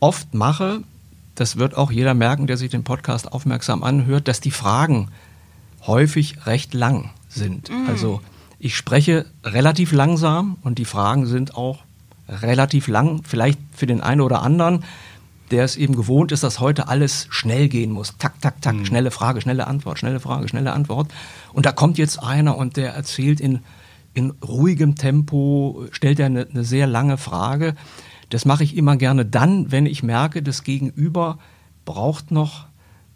oft 0.00 0.34
mache, 0.34 0.82
das 1.34 1.56
wird 1.56 1.76
auch 1.76 1.90
jeder 1.90 2.14
merken, 2.14 2.46
der 2.46 2.56
sich 2.56 2.70
den 2.70 2.84
Podcast 2.84 3.32
aufmerksam 3.32 3.82
anhört, 3.82 4.28
dass 4.28 4.40
die 4.40 4.50
Fragen 4.50 5.08
häufig 5.86 6.46
recht 6.46 6.74
lang 6.74 7.10
sind. 7.28 7.70
Mhm. 7.70 7.88
Also 7.88 8.20
ich 8.58 8.76
spreche 8.76 9.26
relativ 9.44 9.92
langsam 9.92 10.56
und 10.62 10.78
die 10.78 10.84
Fragen 10.84 11.26
sind 11.26 11.54
auch 11.54 11.80
relativ 12.28 12.88
lang, 12.88 13.22
vielleicht 13.24 13.58
für 13.72 13.86
den 13.86 14.00
einen 14.00 14.20
oder 14.20 14.42
anderen 14.42 14.84
der 15.50 15.64
es 15.64 15.76
eben 15.76 15.94
gewohnt 15.94 16.32
ist, 16.32 16.42
dass 16.42 16.60
heute 16.60 16.88
alles 16.88 17.26
schnell 17.30 17.68
gehen 17.68 17.92
muss. 17.92 18.14
Tak, 18.18 18.40
tak, 18.40 18.60
tak, 18.62 18.74
mhm. 18.74 18.84
schnelle 18.86 19.10
Frage, 19.10 19.40
schnelle 19.40 19.66
Antwort, 19.66 19.98
schnelle 19.98 20.20
Frage, 20.20 20.48
schnelle 20.48 20.72
Antwort. 20.72 21.12
Und 21.52 21.66
da 21.66 21.72
kommt 21.72 21.98
jetzt 21.98 22.22
einer 22.22 22.56
und 22.56 22.76
der 22.76 22.94
erzählt 22.94 23.40
in, 23.40 23.60
in 24.14 24.32
ruhigem 24.46 24.96
Tempo, 24.96 25.84
stellt 25.90 26.18
er 26.18 26.26
eine, 26.26 26.46
eine 26.48 26.64
sehr 26.64 26.86
lange 26.86 27.16
Frage. 27.16 27.74
Das 28.30 28.44
mache 28.44 28.64
ich 28.64 28.76
immer 28.76 28.96
gerne 28.96 29.24
dann, 29.24 29.70
wenn 29.70 29.86
ich 29.86 30.02
merke, 30.02 30.42
das 30.42 30.64
Gegenüber 30.64 31.38
braucht 31.84 32.30
noch 32.30 32.66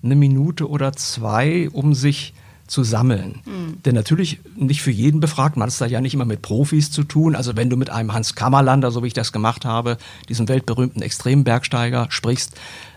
eine 0.02 0.14
Minute 0.14 0.68
oder 0.68 0.92
zwei, 0.92 1.68
um 1.70 1.94
sich 1.94 2.32
zu 2.70 2.84
sammeln. 2.84 3.40
Mhm. 3.44 3.82
Denn 3.84 3.94
natürlich 3.94 4.40
nicht 4.56 4.80
für 4.80 4.92
jeden 4.92 5.20
befragt, 5.20 5.56
man 5.56 5.64
hat 5.64 5.72
es 5.72 5.78
da 5.78 5.86
ja 5.86 6.00
nicht 6.00 6.14
immer 6.14 6.24
mit 6.24 6.40
Profis 6.40 6.90
zu 6.90 7.02
tun. 7.02 7.34
Also 7.34 7.56
wenn 7.56 7.68
du 7.68 7.76
mit 7.76 7.90
einem 7.90 8.14
Hans 8.14 8.36
Kammerlander, 8.36 8.92
so 8.92 9.02
wie 9.02 9.08
ich 9.08 9.12
das 9.12 9.32
gemacht 9.32 9.64
habe, 9.64 9.98
diesem 10.28 10.48
weltberühmten 10.48 11.02
Extrembergsteiger 11.02 12.06
sprichst, 12.10 12.56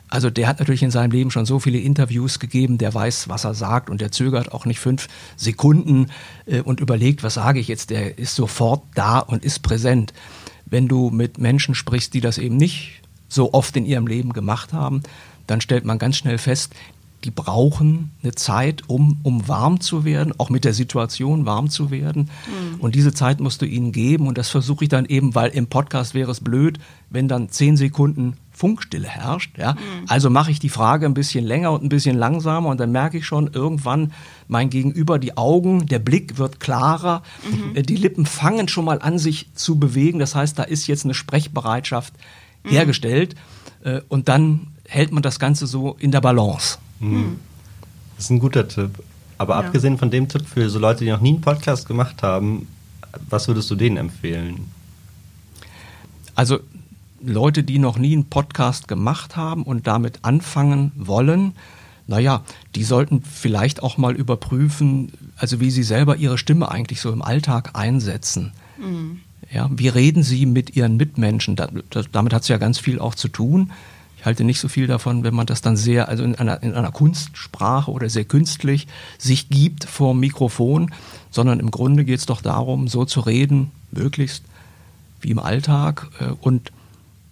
also 0.09 0.29
der 0.29 0.47
hat 0.47 0.59
natürlich 0.59 0.83
in 0.83 0.91
seinem 0.91 1.09
Leben 1.09 1.31
schon 1.31 1.47
so 1.47 1.57
viele 1.57 1.79
Interviews 1.79 2.37
gegeben, 2.37 2.77
der 2.77 2.93
weiß, 2.93 3.29
was 3.29 3.45
er 3.45 3.55
sagt 3.55 3.89
und 3.89 3.99
der 3.99 4.11
zögert 4.11 4.51
auch 4.51 4.67
nicht 4.67 4.79
fünf 4.79 5.07
Sekunden 5.37 6.11
äh, 6.45 6.61
und 6.61 6.79
überlegt, 6.79 7.23
was 7.23 7.33
sage 7.33 7.59
ich 7.59 7.67
jetzt, 7.67 7.89
der 7.89 8.19
ist 8.19 8.35
sofort 8.35 8.83
da 8.93 9.17
und 9.17 9.43
ist 9.43 9.63
präsent. 9.63 10.13
Wenn 10.67 10.87
du 10.87 11.09
mit 11.09 11.39
Menschen 11.39 11.73
sprichst, 11.73 12.13
die 12.13 12.21
das 12.21 12.37
eben 12.37 12.57
nicht 12.57 13.01
so 13.27 13.53
oft 13.53 13.75
in 13.75 13.87
ihrem 13.87 14.05
Leben 14.05 14.33
gemacht 14.33 14.71
haben, 14.71 15.01
dann 15.47 15.61
stellt 15.61 15.83
man 15.83 15.97
ganz 15.97 16.17
schnell 16.17 16.37
fest, 16.37 16.75
die 17.23 17.31
brauchen 17.31 18.11
eine 18.21 18.33
Zeit, 18.33 18.83
um, 18.87 19.19
um 19.23 19.47
warm 19.47 19.79
zu 19.79 20.03
werden, 20.03 20.33
auch 20.37 20.49
mit 20.49 20.65
der 20.65 20.73
Situation 20.73 21.45
warm 21.45 21.69
zu 21.69 21.89
werden. 21.89 22.29
Mhm. 22.47 22.79
Und 22.79 22.95
diese 22.95 23.13
Zeit 23.13 23.39
musst 23.39 23.61
du 23.61 23.65
ihnen 23.65 23.91
geben. 23.91 24.27
Und 24.27 24.37
das 24.37 24.49
versuche 24.49 24.85
ich 24.85 24.89
dann 24.89 25.05
eben, 25.05 25.33
weil 25.35 25.51
im 25.51 25.67
Podcast 25.67 26.13
wäre 26.13 26.31
es 26.31 26.41
blöd, 26.41 26.79
wenn 27.09 27.27
dann 27.27 27.49
zehn 27.49 27.77
Sekunden 27.77 28.37
Funkstille 28.51 29.07
herrscht. 29.07 29.57
Ja? 29.57 29.73
Mhm. 29.73 29.77
Also 30.07 30.29
mache 30.29 30.51
ich 30.51 30.59
die 30.59 30.69
Frage 30.69 31.05
ein 31.05 31.13
bisschen 31.13 31.45
länger 31.45 31.71
und 31.71 31.83
ein 31.83 31.89
bisschen 31.89 32.17
langsamer 32.17 32.69
und 32.69 32.79
dann 32.79 32.91
merke 32.91 33.17
ich 33.17 33.25
schon 33.25 33.49
irgendwann 33.51 34.13
mein 34.47 34.69
Gegenüber, 34.69 35.17
die 35.17 35.37
Augen, 35.37 35.87
der 35.87 35.99
Blick 35.99 36.37
wird 36.37 36.59
klarer, 36.59 37.23
mhm. 37.49 37.75
Äh, 37.75 37.83
die 37.83 37.95
Lippen 37.95 38.25
fangen 38.25 38.67
schon 38.67 38.85
mal 38.85 38.99
an, 39.01 39.17
sich 39.17 39.49
zu 39.55 39.79
bewegen. 39.79 40.19
Das 40.19 40.35
heißt, 40.35 40.59
da 40.59 40.63
ist 40.63 40.87
jetzt 40.87 41.05
eine 41.05 41.13
Sprechbereitschaft 41.13 42.13
mhm. 42.63 42.69
hergestellt 42.69 43.35
äh, 43.83 44.01
und 44.07 44.29
dann 44.29 44.67
hält 44.87 45.11
man 45.11 45.23
das 45.23 45.39
Ganze 45.39 45.65
so 45.65 45.95
in 45.99 46.11
der 46.11 46.21
Balance. 46.21 46.77
Hm. 46.99 47.37
Das 48.15 48.25
ist 48.25 48.31
ein 48.31 48.39
guter 48.39 48.67
Tipp. 48.67 49.03
Aber 49.37 49.53
ja. 49.53 49.61
abgesehen 49.61 49.97
von 49.97 50.11
dem 50.11 50.27
Tipp 50.27 50.45
für 50.45 50.69
so 50.69 50.79
Leute, 50.79 51.03
die 51.03 51.11
noch 51.11 51.21
nie 51.21 51.33
einen 51.33 51.41
Podcast 51.41 51.87
gemacht 51.87 52.23
haben, 52.23 52.67
was 53.29 53.47
würdest 53.47 53.69
du 53.69 53.75
denen 53.75 53.97
empfehlen? 53.97 54.71
Also 56.35 56.59
Leute, 57.21 57.63
die 57.63 57.79
noch 57.79 57.97
nie 57.97 58.13
einen 58.13 58.25
Podcast 58.25 58.87
gemacht 58.87 59.35
haben 59.35 59.63
und 59.63 59.87
damit 59.87 60.19
anfangen 60.23 60.91
wollen, 60.95 61.53
naja, 62.07 62.43
die 62.75 62.83
sollten 62.83 63.21
vielleicht 63.21 63.81
auch 63.81 63.97
mal 63.97 64.15
überprüfen, 64.15 65.13
also 65.37 65.59
wie 65.59 65.71
sie 65.71 65.83
selber 65.83 66.17
ihre 66.17 66.37
Stimme 66.37 66.69
eigentlich 66.69 66.99
so 66.99 67.11
im 67.11 67.21
Alltag 67.21 67.71
einsetzen. 67.73 68.51
Mhm. 68.77 69.21
Ja, 69.51 69.69
wie 69.71 69.87
reden 69.87 70.23
sie 70.23 70.45
mit 70.45 70.75
ihren 70.75 70.97
Mitmenschen? 70.97 71.55
Da, 71.55 71.69
das, 71.89 72.07
damit 72.11 72.33
hat 72.33 72.41
es 72.41 72.47
ja 72.47 72.57
ganz 72.57 72.79
viel 72.79 72.99
auch 72.99 73.15
zu 73.15 73.27
tun. 73.27 73.71
Ich 74.23 74.25
halte 74.25 74.45
nicht 74.45 74.61
so 74.61 74.69
viel 74.69 74.87
davon, 74.87 75.25
wenn 75.25 75.33
man 75.35 75.47
das 75.47 75.61
dann 75.61 75.75
sehr, 75.75 76.07
also 76.07 76.23
in 76.23 76.35
einer, 76.35 76.63
in 76.63 76.75
einer 76.75 76.93
Kunstsprache 76.93 77.91
oder 77.91 78.09
sehr 78.09 78.23
künstlich 78.23 78.87
sich 79.17 79.49
gibt 79.49 79.83
vor 79.83 80.15
Mikrofon, 80.15 80.93
sondern 81.29 81.59
im 81.59 81.71
Grunde 81.71 82.05
geht 82.05 82.19
es 82.19 82.25
doch 82.25 82.41
darum, 82.41 82.87
so 82.87 83.03
zu 83.03 83.19
reden, 83.19 83.71
möglichst 83.91 84.45
wie 85.19 85.29
im 85.29 85.39
Alltag. 85.39 86.07
Äh, 86.21 86.27
und 86.39 86.71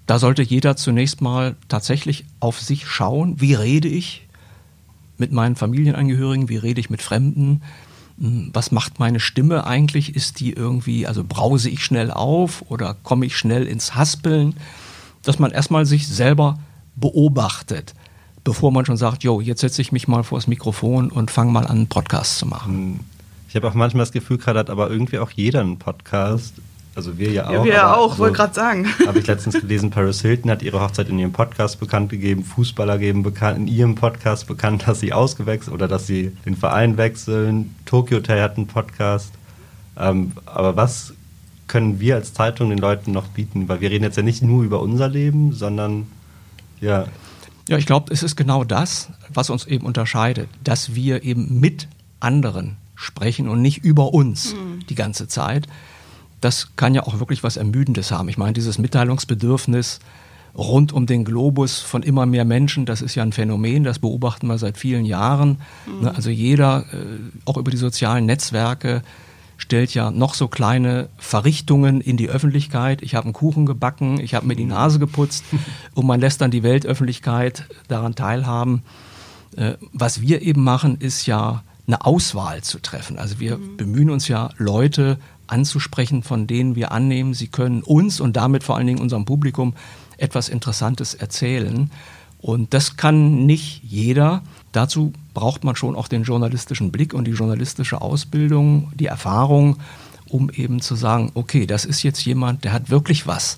da 0.06 0.20
sollte 0.20 0.42
jeder 0.42 0.76
zunächst 0.76 1.22
mal 1.22 1.56
tatsächlich 1.70 2.26
auf 2.42 2.60
sich 2.60 2.86
schauen, 2.90 3.40
wie 3.40 3.54
rede 3.54 3.88
ich 3.88 4.28
mit 5.18 5.32
meinen 5.32 5.56
Familienangehörigen, 5.56 6.50
wie 6.50 6.58
rede 6.58 6.82
ich 6.82 6.90
mit 6.90 7.02
Fremden, 7.02 7.62
hm, 8.20 8.50
was 8.52 8.74
macht 8.74 9.00
meine 9.00 9.22
Stimme 9.22 9.66
eigentlich? 9.66 10.14
Ist 10.14 10.42
die 10.42 10.52
irgendwie, 10.52 11.08
also 11.08 11.24
brause 11.24 11.70
ich 11.70 11.86
schnell 11.86 12.12
auf 12.12 12.66
oder 12.68 12.98
komme 13.02 13.26
ich 13.28 13.38
schnell 13.38 13.66
ins 13.66 13.96
Haspeln? 13.96 14.58
Dass 15.24 15.40
man 15.40 15.52
erstmal 15.52 15.86
sich 15.86 16.06
selber 16.06 16.60
beobachtet, 16.96 17.94
bevor 18.44 18.72
man 18.72 18.86
schon 18.86 18.98
sagt, 18.98 19.24
jo, 19.24 19.42
jetzt 19.42 19.62
setze 19.62 19.82
ich 19.82 19.92
mich 19.92 20.08
mal 20.08 20.24
vor 20.24 20.38
das 20.38 20.48
Mikrofon 20.48 21.12
und 21.12 21.32
fange 21.32 21.52
mal 21.52 21.66
an, 21.66 21.78
einen 21.78 21.88
Podcast 21.88 22.38
zu 22.38 22.46
machen. 22.46 22.74
Hm. 22.74 23.00
Ich 23.50 23.56
habe 23.56 23.68
auch 23.68 23.74
manchmal 23.74 24.04
das 24.04 24.14
Gefühl, 24.14 24.38
gerade 24.38 24.60
hat 24.60 24.70
aber 24.70 24.90
irgendwie 24.90 25.20
auch 25.20 25.30
jeder 25.32 25.60
einen 25.60 25.78
Podcast. 25.78 26.54
Also 26.96 27.18
wir 27.18 27.32
ja 27.32 27.48
auch. 27.48 27.52
Ja, 27.52 27.64
wir 27.64 27.74
ja 27.74 27.96
auch, 27.96 28.12
also, 28.12 28.20
wollte 28.20 28.38
gerade 28.38 28.54
sagen. 28.54 28.88
Habe 29.08 29.20
ich 29.20 29.28
letztens 29.28 29.60
gelesen, 29.60 29.92
Paris 29.92 30.22
Hilton 30.22 30.52
hat 30.52 30.62
ihre 30.62 30.82
Hochzeit 30.82 31.08
in 31.10 31.20
ihrem 31.20 31.32
Podcast 31.32 31.80
bekannt 31.80 32.10
gegeben, 32.10 32.44
Fußballer 32.44 32.98
geben 32.98 33.24
bekannt, 33.24 33.58
in 33.58 33.68
ihrem 33.68 33.96
Podcast 33.96 34.48
bekannt, 34.48 34.88
dass 34.88 35.00
sie 35.00 35.14
ausgewechselt 35.14 35.74
oder 35.74 35.88
dass 35.88 36.08
sie 36.08 36.32
den 36.46 36.56
Verein 36.56 36.98
wechseln. 36.98 37.76
Tokyo 37.86 38.18
Hotel 38.18 38.42
hat 38.42 38.58
einen 38.58 38.68
Podcast. 38.68 39.34
Ähm, 39.98 40.34
aber 40.46 40.76
was 40.76 41.14
können 41.68 42.00
wir 42.00 42.16
als 42.16 42.34
Zeitung 42.34 42.70
den 42.70 42.80
Leuten 42.80 43.12
noch 43.12 43.28
bieten? 43.28 43.70
Weil 43.70 43.80
wir 43.82 43.90
reden 43.90 44.04
jetzt 44.04 44.18
ja 44.18 44.24
nicht 44.24 44.42
nur 44.42 44.64
über 44.64 44.82
unser 44.82 45.08
Leben, 45.08 45.54
sondern 45.54 46.08
ja. 46.82 47.08
Ja, 47.70 47.78
ich 47.78 47.86
glaube, 47.86 48.12
es 48.12 48.22
ist 48.22 48.36
genau 48.36 48.64
das, 48.66 49.10
was 49.30 49.50
uns 49.50 49.66
eben 49.66 49.86
unterscheidet, 49.86 50.50
dass 50.64 50.94
wir 50.94 51.24
eben 51.24 51.60
mit 51.62 51.88
anderen 52.20 52.76
sprechen 52.96 53.48
und 53.48 53.62
nicht 53.62 53.86
über 53.86 54.14
uns 54.14 54.54
mhm. 54.54 54.86
die 54.88 54.96
ganze 54.96 55.28
Zeit 55.28 55.68
das 56.42 56.76
kann 56.76 56.96
ja 56.96 57.04
auch 57.04 57.20
wirklich 57.20 57.44
was 57.44 57.56
Ermüdendes 57.56 58.12
haben. 58.12 58.28
Ich 58.28 58.38
meine, 58.38 58.54
dieses 58.54 58.80
Mitteilungsbedürfnis 58.80 60.00
rund 60.58 60.92
um 60.92 61.06
den 61.06 61.24
Globus 61.24 61.80
von 61.80 62.04
immer 62.04 62.26
mehr 62.26 62.44
Menschen, 62.44 62.86
das 62.86 63.02
ist 63.02 63.16
ja 63.16 63.24
ein 63.24 63.32
Phänomen, 63.32 63.86
das 63.86 64.00
beobachten 64.00 64.48
wir 64.48 64.58
seit 64.58 64.78
vielen 64.78 65.06
Jahren. 65.06 65.60
Mhm. 65.86 66.08
Also 66.08 66.30
jeder, 66.30 66.86
äh, 66.92 66.96
auch 67.46 67.58
über 67.58 67.72
die 67.72 67.78
sozialen 67.78 68.26
Netzwerke, 68.26 69.04
stellt 69.62 69.94
ja 69.94 70.10
noch 70.10 70.34
so 70.34 70.48
kleine 70.48 71.08
Verrichtungen 71.20 72.02
in 72.02 72.18
die 72.18 72.30
Öffentlichkeit. 72.30 73.04
Ich 73.04 73.14
habe 73.14 73.26
einen 73.26 73.34
Kuchen 73.34 73.68
gebacken, 73.68 74.20
ich 74.20 74.34
habe 74.34 74.48
mir 74.48 74.56
die 74.56 74.66
Nase 74.66 74.98
geputzt 74.98 75.46
und 75.94 76.08
man 76.08 76.20
lässt 76.20 76.42
dann 76.42 76.50
die 76.50 76.64
Weltöffentlichkeit 76.64 77.66
daran 77.88 78.16
teilhaben. 78.16 78.82
Äh, 79.56 79.74
was 79.94 80.20
wir 80.20 80.42
eben 80.42 80.64
machen, 80.64 80.98
ist 81.00 81.28
ja 81.28 81.64
eine 81.86 82.04
Auswahl 82.04 82.64
zu 82.64 82.80
treffen. 82.80 83.20
Also 83.20 83.40
wir 83.40 83.58
mhm. 83.58 83.78
bemühen 83.78 84.10
uns 84.10 84.28
ja, 84.28 84.50
Leute 84.58 85.20
anzusprechen, 85.46 86.24
von 86.24 86.48
denen 86.48 86.76
wir 86.76 86.92
annehmen, 86.92 87.36
sie 87.36 87.48
können 87.48 87.84
uns 87.84 88.20
und 88.20 88.36
damit 88.36 88.64
vor 88.64 88.78
allen 88.78 88.88
Dingen 88.88 89.02
unserem 89.02 89.26
Publikum 89.26 89.76
etwas 90.18 90.50
Interessantes 90.50 91.14
erzählen. 91.14 91.92
Und 92.40 92.74
das 92.74 92.98
kann 92.98 93.46
nicht 93.46 93.84
jeder. 93.84 94.42
Dazu 94.72 95.14
braucht 95.34 95.64
man 95.64 95.76
schon 95.76 95.96
auch 95.96 96.08
den 96.08 96.24
journalistischen 96.24 96.92
Blick 96.92 97.14
und 97.14 97.26
die 97.26 97.32
journalistische 97.32 98.02
Ausbildung, 98.02 98.92
die 98.96 99.06
Erfahrung, 99.06 99.78
um 100.28 100.50
eben 100.50 100.82
zu 100.82 100.96
sagen, 100.96 101.32
okay, 101.34 101.66
das 101.66 101.86
ist 101.86 102.04
jetzt 102.04 102.24
jemand, 102.26 102.64
der 102.64 102.74
hat 102.74 102.90
wirklich 102.90 103.28
was 103.28 103.58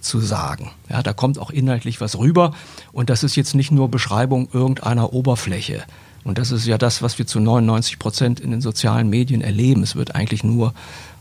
zu 0.00 0.20
sagen. 0.20 0.70
Ja, 0.88 1.02
da 1.02 1.12
kommt 1.12 1.38
auch 1.38 1.50
inhaltlich 1.50 2.00
was 2.00 2.18
rüber 2.18 2.52
und 2.92 3.10
das 3.10 3.22
ist 3.24 3.36
jetzt 3.36 3.54
nicht 3.54 3.70
nur 3.70 3.90
Beschreibung 3.90 4.48
irgendeiner 4.52 5.12
Oberfläche. 5.12 5.82
Und 6.24 6.38
das 6.38 6.50
ist 6.50 6.66
ja 6.66 6.76
das, 6.76 7.02
was 7.02 7.18
wir 7.18 7.26
zu 7.26 7.38
99 7.38 7.98
Prozent 7.98 8.40
in 8.40 8.50
den 8.50 8.60
sozialen 8.60 9.08
Medien 9.08 9.42
erleben. 9.42 9.82
Es 9.82 9.94
wird 9.94 10.14
eigentlich 10.14 10.42
nur 10.42 10.74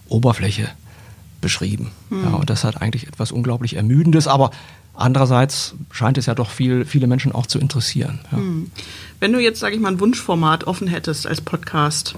Oberfläche 0.09 0.67
beschrieben. 1.41 1.91
Mhm. 2.09 2.23
Ja, 2.23 2.29
und 2.31 2.49
das 2.49 2.63
hat 2.63 2.81
eigentlich 2.81 3.07
etwas 3.07 3.31
unglaublich 3.31 3.75
Ermüdendes, 3.75 4.27
aber 4.27 4.49
andererseits 4.97 5.75
scheint 5.91 6.17
es 6.17 6.25
ja 6.25 6.35
doch 6.35 6.49
viel, 6.49 6.85
viele 6.85 7.07
Menschen 7.07 7.31
auch 7.31 7.45
zu 7.45 7.59
interessieren. 7.59 8.19
Ja. 8.31 8.37
Mhm. 8.37 8.71
Wenn 9.19 9.33
du 9.33 9.39
jetzt, 9.39 9.59
sage 9.59 9.75
ich 9.75 9.81
mal, 9.81 9.91
ein 9.91 9.99
Wunschformat 9.99 10.65
offen 10.65 10.87
hättest 10.87 11.27
als 11.27 11.41
Podcast 11.41 12.15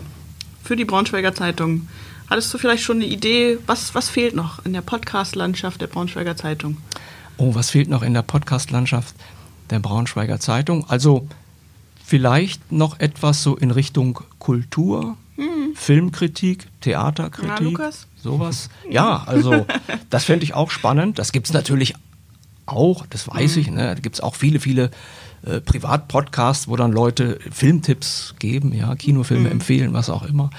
für 0.64 0.76
die 0.76 0.86
Braunschweiger 0.86 1.34
Zeitung, 1.34 1.88
hattest 2.30 2.54
du 2.54 2.58
vielleicht 2.58 2.84
schon 2.84 2.98
eine 2.98 3.06
Idee, 3.06 3.58
was, 3.68 3.96
was 3.96 4.10
fehlt 4.10 4.36
noch 4.36 4.66
in 4.66 4.74
der 4.74 4.82
Podcast-Landschaft 4.82 5.82
der 5.82 5.88
Braunschweiger 5.88 6.36
Zeitung? 6.36 6.78
Oh, 7.38 7.54
was 7.56 7.70
fehlt 7.70 7.90
noch 7.90 8.02
in 8.02 8.14
der 8.14 8.24
Podcast-Landschaft 8.24 9.16
der 9.70 9.80
Braunschweiger 9.80 10.40
Zeitung? 10.40 10.90
Also 10.90 11.28
vielleicht 12.04 12.72
noch 12.72 13.00
etwas 13.00 13.44
so 13.44 13.56
in 13.56 13.72
Richtung 13.72 14.22
Kultur, 14.40 15.18
Mhm. 15.38 15.76
Filmkritik, 15.76 16.68
Theaterkritik, 16.82 17.78
Na, 17.78 17.92
sowas. 18.16 18.70
Ja, 18.90 19.24
also 19.28 19.68
das 20.10 20.24
fände 20.26 20.44
ich 20.44 20.56
auch 20.56 20.72
spannend. 20.72 21.20
Das 21.20 21.32
gibt 21.32 21.46
es 21.46 21.54
natürlich 21.54 21.94
auch, 22.68 23.06
das 23.06 23.28
weiß 23.28 23.56
mhm. 23.56 23.62
ich. 23.62 23.72
Ne? 23.72 23.88
Da 23.88 23.94
gibt 23.96 24.16
es 24.16 24.22
auch 24.22 24.36
viele, 24.36 24.60
viele 24.60 24.92
äh, 25.46 25.62
Privatpodcasts, 25.62 26.68
wo 26.68 26.76
dann 26.76 26.92
Leute 26.92 27.40
Filmtipps 27.52 28.36
geben, 28.40 28.74
ja, 28.74 28.96
Kinofilme 28.96 29.46
mhm. 29.46 29.54
empfehlen, 29.54 29.94
was 29.94 30.10
auch 30.10 30.24
immer. 30.24 30.50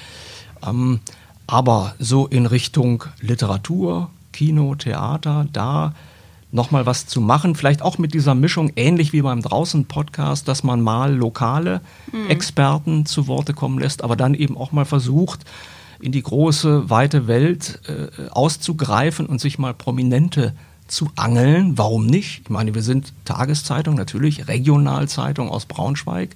Ähm, 0.66 1.00
aber 1.46 1.94
so 1.98 2.26
in 2.26 2.46
Richtung 2.46 3.04
Literatur, 3.20 4.10
Kino, 4.32 4.74
Theater, 4.74 5.46
da 5.52 5.94
nochmal 6.50 6.86
was 6.86 7.06
zu 7.06 7.20
machen. 7.20 7.54
Vielleicht 7.54 7.82
auch 7.82 7.98
mit 7.98 8.14
dieser 8.14 8.34
Mischung, 8.34 8.72
ähnlich 8.76 9.12
wie 9.12 9.22
beim 9.22 9.42
Draußen-Podcast, 9.42 10.48
dass 10.48 10.62
man 10.62 10.80
mal 10.80 11.14
lokale 11.14 11.80
mhm. 12.12 12.30
Experten 12.30 13.06
zu 13.06 13.26
Worte 13.26 13.54
kommen 13.54 13.78
lässt, 13.78 14.02
aber 14.02 14.16
dann 14.16 14.34
eben 14.34 14.56
auch 14.56 14.72
mal 14.72 14.84
versucht, 14.84 15.44
in 16.00 16.12
die 16.12 16.22
große, 16.22 16.88
weite 16.88 17.26
Welt 17.26 17.80
äh, 17.88 18.28
auszugreifen 18.30 19.26
und 19.26 19.40
sich 19.40 19.58
mal 19.58 19.74
Prominente 19.74 20.54
zu 20.88 21.10
angeln. 21.16 21.78
Warum 21.78 22.06
nicht? 22.06 22.42
Ich 22.44 22.50
meine, 22.50 22.74
wir 22.74 22.82
sind 22.82 23.12
Tageszeitung, 23.24 23.94
natürlich, 23.94 24.48
Regionalzeitung 24.48 25.48
aus 25.48 25.66
Braunschweig. 25.66 26.34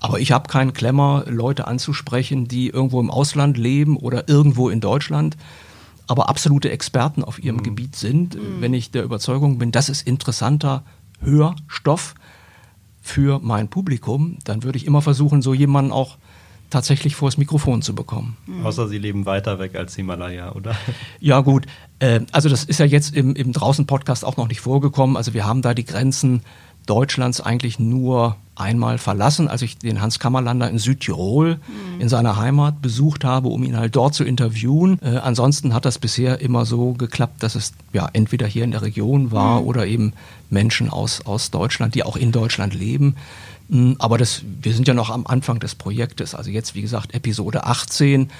Aber 0.00 0.20
ich 0.20 0.30
habe 0.30 0.48
keinen 0.48 0.72
Klemmer, 0.72 1.24
Leute 1.26 1.66
anzusprechen, 1.66 2.46
die 2.46 2.68
irgendwo 2.68 3.00
im 3.00 3.10
Ausland 3.10 3.58
leben 3.58 3.96
oder 3.96 4.28
irgendwo 4.28 4.68
in 4.68 4.80
Deutschland 4.80 5.36
aber 6.08 6.28
absolute 6.28 6.70
Experten 6.70 7.22
auf 7.22 7.38
ihrem 7.38 7.58
mhm. 7.58 7.62
Gebiet 7.62 7.94
sind, 7.94 8.34
mhm. 8.34 8.60
wenn 8.60 8.74
ich 8.74 8.90
der 8.90 9.04
Überzeugung 9.04 9.58
bin, 9.58 9.70
das 9.70 9.88
ist 9.88 10.06
interessanter 10.06 10.82
Hörstoff 11.20 12.14
für 13.00 13.38
mein 13.40 13.68
Publikum, 13.68 14.38
dann 14.44 14.64
würde 14.64 14.78
ich 14.78 14.86
immer 14.86 15.02
versuchen, 15.02 15.42
so 15.42 15.54
jemanden 15.54 15.92
auch 15.92 16.16
tatsächlich 16.70 17.14
vors 17.14 17.38
Mikrofon 17.38 17.82
zu 17.82 17.94
bekommen. 17.94 18.36
Mhm. 18.46 18.66
Außer 18.66 18.88
sie 18.88 18.98
leben 18.98 19.26
weiter 19.26 19.58
weg 19.58 19.74
als 19.74 19.96
Himalaya, 19.96 20.52
oder? 20.52 20.74
Ja, 21.20 21.40
gut. 21.40 21.66
Äh, 21.98 22.20
also 22.32 22.48
das 22.48 22.64
ist 22.64 22.80
ja 22.80 22.86
jetzt 22.86 23.14
im, 23.14 23.34
im 23.34 23.52
Draußen-Podcast 23.52 24.24
auch 24.24 24.36
noch 24.36 24.48
nicht 24.48 24.60
vorgekommen. 24.60 25.16
Also 25.16 25.34
wir 25.34 25.46
haben 25.46 25.62
da 25.62 25.74
die 25.74 25.84
Grenzen 25.84 26.42
Deutschlands 26.86 27.40
eigentlich 27.40 27.78
nur 27.78 28.36
einmal 28.56 28.98
verlassen, 28.98 29.46
als 29.46 29.62
ich 29.62 29.78
den 29.78 30.00
Hans 30.00 30.18
Kammerlander 30.18 30.68
in 30.68 30.78
Südtirol 30.78 31.56
mhm. 31.56 32.00
in 32.00 32.08
seiner 32.08 32.36
Heimat 32.36 32.82
besucht 32.82 33.24
habe, 33.24 33.48
um 33.48 33.62
ihn 33.62 33.76
halt 33.76 33.94
dort 33.94 34.14
zu 34.14 34.24
interviewen. 34.24 34.98
Äh, 35.02 35.18
ansonsten 35.18 35.74
hat 35.74 35.84
das 35.84 35.98
bisher 35.98 36.40
immer 36.40 36.64
so 36.64 36.94
geklappt, 36.94 37.42
dass 37.42 37.54
es 37.54 37.72
ja 37.92 38.08
entweder 38.12 38.46
hier 38.46 38.64
in 38.64 38.72
der 38.72 38.82
Region 38.82 39.30
war 39.30 39.60
mhm. 39.60 39.66
oder 39.66 39.86
eben 39.86 40.12
Menschen 40.50 40.88
aus, 40.88 41.24
aus 41.24 41.50
Deutschland, 41.50 41.94
die 41.94 42.02
auch 42.02 42.16
in 42.16 42.32
Deutschland 42.32 42.74
leben. 42.74 43.16
Mhm, 43.68 43.96
aber 43.98 44.18
das, 44.18 44.42
wir 44.62 44.72
sind 44.72 44.88
ja 44.88 44.94
noch 44.94 45.10
am 45.10 45.26
Anfang 45.26 45.60
des 45.60 45.74
Projektes, 45.74 46.34
also 46.34 46.50
jetzt 46.50 46.74
wie 46.74 46.82
gesagt 46.82 47.14
Episode 47.14 47.64
18 47.64 48.30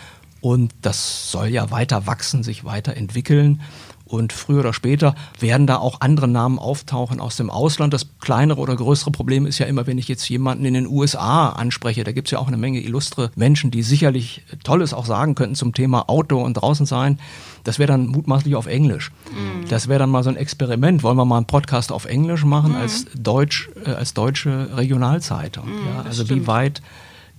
und 0.41 0.73
das 0.83 1.31
soll 1.31 1.49
ja 1.49 1.71
weiter 1.71 2.07
wachsen, 2.07 2.43
sich 2.43 2.65
weiterentwickeln. 2.65 3.61
Und 4.09 4.33
früher 4.33 4.61
oder 4.61 4.73
später 4.73 5.15
werden 5.39 5.67
da 5.67 5.77
auch 5.77 6.01
andere 6.01 6.27
Namen 6.27 6.59
auftauchen 6.59 7.21
aus 7.21 7.37
dem 7.37 7.51
Ausland. 7.51 7.93
Das 7.93 8.07
kleinere 8.21 8.59
oder 8.59 8.75
größere 8.75 9.11
Problem 9.11 9.45
ist 9.47 9.59
ja 9.59 9.67
immer, 9.67 9.87
wenn 9.87 9.99
ich 9.99 10.09
jetzt 10.09 10.29
jemanden 10.29 10.65
in 10.65 10.75
den 10.75 10.87
USA 10.87 11.51
anspreche, 11.51 12.05
da 12.05 12.13
gibt 12.13 12.29
es 12.29 12.33
ja 12.33 12.39
auch 12.39 12.49
eine 12.49 12.57
Menge 12.57 12.81
illustre 12.81 13.31
Menschen, 13.37 13.71
die 13.71 13.83
sicherlich 13.83 14.43
Tolles 14.65 14.95
auch 14.95 15.05
sagen 15.05 15.35
könnten 15.35 15.55
zum 15.55 15.75
Thema 15.75 16.09
Auto 16.09 16.43
und 16.43 16.55
draußen 16.55 16.87
sein. 16.87 17.19
Das 17.65 17.79
wäre 17.79 17.89
dann 17.89 18.07
mutmaßlich 18.07 18.57
auf 18.57 18.67
Englisch. 18.67 19.13
Mhm. 19.31 19.69
Das 19.69 19.89
wäre 19.89 19.99
dann 19.99 20.11
mal 20.11 20.23
so 20.23 20.31
ein 20.31 20.37
Experiment. 20.37 21.03
Wollen 21.03 21.19
wir 21.19 21.27
mal 21.27 21.37
einen 21.37 21.47
Podcast 21.47 21.93
auf 21.93 22.07
Englisch 22.07 22.45
machen 22.45 22.73
mhm. 22.73 22.79
als 22.79 23.07
Deutsch, 23.15 23.69
äh, 23.85 23.91
als 23.91 24.15
deutsche 24.15 24.75
Regionalzeitung? 24.75 25.67
Mhm, 25.67 25.87
ja, 25.87 26.03
also 26.03 26.31
wie 26.31 26.47
weit 26.47 26.81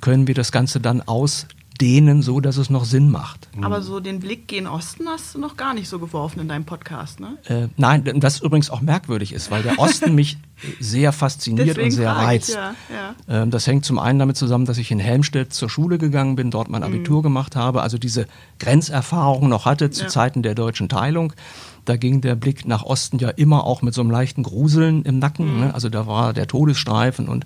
können 0.02 0.28
wir 0.28 0.36
das 0.36 0.52
Ganze 0.52 0.80
dann 0.80 1.02
aus 1.02 1.48
dehnen, 1.82 2.22
so 2.22 2.40
dass 2.42 2.58
es 2.58 2.70
noch 2.70 2.86
Sinn 2.86 3.10
macht. 3.10 3.48
Aber 3.62 3.82
so 3.82 4.00
den 4.00 4.20
Blick 4.20 4.48
gen 4.48 4.68
Osten 4.68 5.08
hast 5.08 5.34
du 5.36 5.40
noch 5.40 5.56
gar 5.58 5.74
nicht 5.74 5.88
so 5.90 5.98
geworfen 6.00 6.40
in 6.42 6.48
deinem 6.48 6.66
Podcast, 6.66 7.20
ne? 7.20 7.38
Äh, 7.46 7.68
nein, 7.78 8.04
das 8.20 8.42
übrigens 8.42 8.70
auch 8.70 8.82
merkwürdig 8.82 9.34
ist, 9.34 9.50
weil 9.52 9.64
der 9.64 9.80
Osten 9.80 10.14
mich 10.16 10.38
sehr 10.80 11.14
fasziniert 11.14 11.70
Deswegen 11.70 11.86
und 11.86 11.92
sehr 11.92 12.12
frage 12.14 12.22
ich, 12.22 12.28
reizt. 12.28 12.50
ja, 12.56 12.74
ja. 13.30 13.42
Ähm, 13.44 13.52
das 13.52 13.66
hängt 13.66 13.86
zum 13.86 13.98
einen 13.98 14.20
damit 14.20 14.36
zusammen, 14.38 14.66
dass 14.66 14.78
ich 14.78 14.92
in 14.92 15.00
Helmstedt 15.00 15.54
zur 15.54 15.70
Schule 15.70 15.98
gegangen 15.98 16.36
bin, 16.36 16.52
dort 16.52 16.70
mein 16.70 16.84
Abitur 16.84 17.24
gemacht 17.24 17.56
habe, 17.56 17.82
also 17.82 17.98
diese 17.98 18.28
Grenzerfahrung 18.60 19.48
noch 19.50 19.66
hatte 19.66 19.90
zu 19.90 20.04
Ja. 20.04 20.10
Zeiten 20.10 20.44
der 20.44 20.56
deutschen 20.56 20.90
Teilung. 20.90 21.34
Da 21.86 21.96
ging 21.96 22.22
der 22.22 22.36
Blick 22.36 22.68
nach 22.68 22.84
Osten 22.84 23.18
ja 23.20 23.30
immer 23.30 23.64
auch 23.64 23.82
mit 23.82 23.94
so 23.94 24.02
einem 24.02 24.12
leichten 24.12 24.44
Gruseln 24.44 25.04
im 25.04 25.18
Nacken. 25.18 25.60
Ne? 25.62 25.74
Also 25.74 25.90
da 25.90 26.06
war 26.06 26.34
der 26.34 26.46
Todesstreifen 26.46 27.28
und 27.28 27.46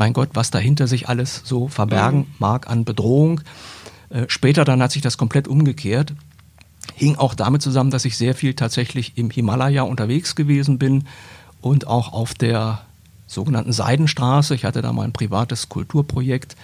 mein 0.00 0.12
Gott, 0.12 0.30
was 0.32 0.50
dahinter 0.50 0.88
sich 0.88 1.08
alles 1.08 1.42
so 1.44 1.68
verbergen 1.68 2.26
mag 2.40 2.68
an 2.68 2.84
Bedrohung. 2.84 3.42
Äh, 4.08 4.24
später 4.26 4.64
dann 4.64 4.82
hat 4.82 4.90
sich 4.90 5.02
das 5.02 5.16
komplett 5.16 5.46
umgekehrt. 5.46 6.14
Hing 6.94 7.16
auch 7.16 7.34
damit 7.34 7.62
zusammen, 7.62 7.90
dass 7.90 8.04
ich 8.04 8.16
sehr 8.16 8.34
viel 8.34 8.54
tatsächlich 8.54 9.16
im 9.16 9.30
Himalaya 9.30 9.82
unterwegs 9.82 10.34
gewesen 10.34 10.78
bin 10.78 11.04
und 11.60 11.86
auch 11.86 12.12
auf 12.12 12.34
der 12.34 12.80
sogenannten 13.26 13.72
Seidenstraße. 13.72 14.54
Ich 14.54 14.64
hatte 14.64 14.82
da 14.82 14.92
mal 14.92 15.04
ein 15.04 15.12
privates 15.12 15.68
Kulturprojekt 15.68 16.56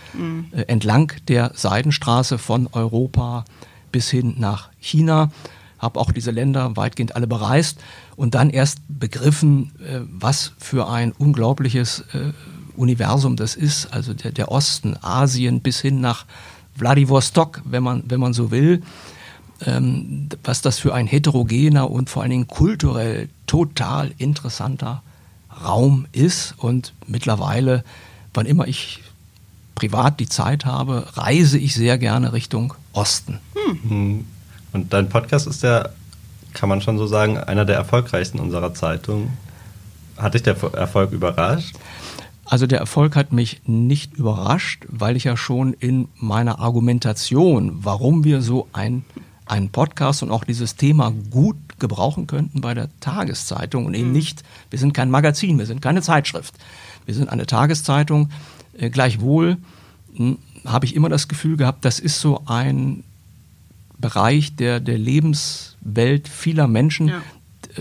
äh, 0.53 0.62
entlang 0.62 1.12
der 1.29 1.53
Seidenstraße 1.55 2.38
von 2.38 2.68
Europa 2.72 3.44
bis 3.92 4.11
hin 4.11 4.35
nach 4.38 4.70
China. 4.81 5.31
Habe 5.79 6.01
auch 6.01 6.11
diese 6.11 6.31
Länder 6.31 6.77
weitgehend 6.77 7.14
alle 7.14 7.27
bereist 7.27 7.79
und 8.16 8.35
dann 8.35 8.51
erst 8.51 8.81
begriffen, 8.88 9.72
äh, 9.79 10.01
was 10.11 10.53
für 10.59 10.88
ein 10.88 11.12
unglaubliches 11.12 12.01
äh, 12.14 12.33
Universum 12.77 13.37
das 13.37 13.57
ist. 13.57 13.93
Also 13.93 14.15
der, 14.15 14.33
der 14.33 14.51
Osten, 14.51 14.97
Asien 15.03 15.61
bis 15.61 15.81
hin 15.81 16.01
nach 16.01 16.27
Vladivostok, 16.75 17.62
wenn 17.65 17.83
man, 17.83 18.03
wenn 18.07 18.21
man 18.21 18.33
so 18.33 18.51
will 18.51 18.83
ähm, 19.65 20.29
was 20.45 20.61
das 20.61 20.79
für 20.79 20.95
ein 20.95 21.07
heterogener 21.07 21.91
und 21.91 22.11
vor 22.11 22.23
allen 22.23 22.31
Dingen 22.31 22.49
kulturell 22.49 23.29
total 23.47 24.12
interessanter 24.19 25.03
Raum 25.65 26.07
ist. 26.12 26.55
Und 26.59 26.93
mittlerweile, 27.07 27.85
wann 28.35 28.47
immer 28.47 28.67
ich 28.69 29.03
privat 29.75 30.21
die 30.21 30.29
Zeit 30.29 30.65
habe, 30.65 31.07
reise 31.15 31.59
ich 31.59 31.75
sehr 31.75 31.99
gerne 31.99 32.33
Richtung 32.33 32.75
Osten. 32.93 33.41
Hm. 33.89 34.27
Und 34.73 34.93
dein 34.93 35.09
Podcast 35.09 35.47
ist 35.47 35.62
ja, 35.62 35.89
kann 36.53 36.69
man 36.69 36.81
schon 36.81 36.99
so 36.99 37.07
sagen, 37.07 37.39
einer 37.39 37.65
der 37.65 37.77
erfolgreichsten 37.77 38.39
unserer 38.39 38.75
Zeitung. 38.75 39.31
Hat 40.17 40.35
dich 40.35 40.43
der 40.43 40.57
Erfolg 40.73 41.12
überrascht? 41.12 41.77
Also 42.49 42.67
der 42.69 42.79
Erfolg 42.79 43.17
hat 43.17 43.33
mich 43.33 43.61
nicht 43.67 44.15
überrascht, 44.15 44.87
weil 44.89 45.17
ich 45.17 45.25
ja 45.25 45.37
schon 45.37 45.73
in 45.73 46.09
meiner 46.15 46.61
Argumentation, 46.61 47.79
warum 47.83 48.23
wir 48.23 48.41
so 48.41 48.69
ein, 48.73 49.05
einen 49.47 49.71
Podcast 49.71 50.23
und 50.23 50.31
auch 50.31 50.45
dieses 50.45 50.77
Thema 50.77 51.13
gut 51.31 51.57
gebrauchen 51.81 52.29
könnten 52.29 52.61
bei 52.61 52.73
der 52.73 52.89
Tageszeitung 53.01 53.85
und 53.85 53.95
eben 53.95 54.13
nicht, 54.13 54.45
wir 54.71 54.79
sind 54.79 54.95
kein 54.95 55.11
Magazin, 55.11 55.59
wir 55.59 55.67
sind 55.67 55.83
keine 55.83 56.03
Zeitschrift, 56.03 56.55
wir 57.05 57.15
sind 57.15 57.29
eine 57.29 57.47
Tageszeitung. 57.47 58.31
Äh, 58.79 58.91
gleichwohl 58.91 59.57
hm, 60.15 60.39
habe 60.65 60.87
ich 60.87 60.95
immer 60.95 61.09
das 61.09 61.27
Gefühl 61.27 61.57
gehabt, 61.57 61.85
das 61.85 61.99
ist 61.99 62.21
so 62.21 62.43
ein 62.47 63.03
Bereich 63.99 64.55
der, 64.55 64.79
der 64.79 64.99
Lebenswelt 64.99 66.29
vieler 66.29 66.69
Menschen, 66.69 67.09
Ja. 67.09 67.23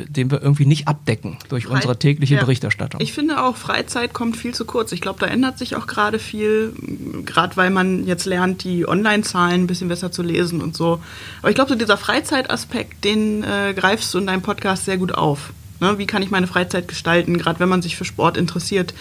Den 0.08 0.32
wir 0.32 0.42
irgendwie 0.42 0.66
nicht 0.66 0.88
abdecken 0.88 1.38
durch 1.50 1.68
unsere 1.68 1.94
Frei- 1.94 2.00
tägliche 2.00 2.36
ja. 2.36 2.42
Berichterstattung. 2.42 3.02
Ich 3.02 3.14
finde 3.14 3.44
auch, 3.44 3.56
Freizeit 3.56 4.14
kommt 4.14 4.38
viel 4.38 4.54
zu 4.54 4.66
kurz. 4.66 4.92
Ich 4.92 5.02
glaube, 5.02 5.20
da 5.20 5.28
ändert 5.28 5.58
sich 5.58 5.76
auch 5.76 5.88
gerade 5.88 6.20
viel, 6.20 6.74
gerade 7.26 7.56
weil 7.58 7.70
man 7.70 8.06
jetzt 8.06 8.26
lernt, 8.26 8.64
die 8.64 8.88
Online-Zahlen 8.88 9.64
ein 9.64 9.68
bisschen 9.68 9.88
besser 9.88 10.12
zu 10.12 10.24
lesen 10.24 10.62
und 10.62 10.76
so. 10.76 11.02
Aber 11.40 11.50
ich 11.50 11.56
glaube, 11.56 11.70
so 11.70 11.76
dieser 11.76 11.98
Freizeitaspekt, 11.98 13.04
den 13.04 13.44
äh, 13.44 13.74
greifst 13.76 14.14
du 14.14 14.18
in 14.18 14.28
deinem 14.28 14.42
Podcast 14.42 14.86
sehr 14.86 14.98
gut 14.98 15.14
auf. 15.14 15.54
Ne? 15.80 15.98
Wie 15.98 16.06
kann 16.06 16.22
ich 16.22 16.32
meine 16.32 16.48
Freizeit 16.48 16.88
gestalten, 16.88 17.38
gerade 17.38 17.60
wenn 17.60 17.70
man 17.70 17.82
sich 17.82 17.96
für 17.96 18.06
Sport 18.06 18.38
interessiert 18.38 18.94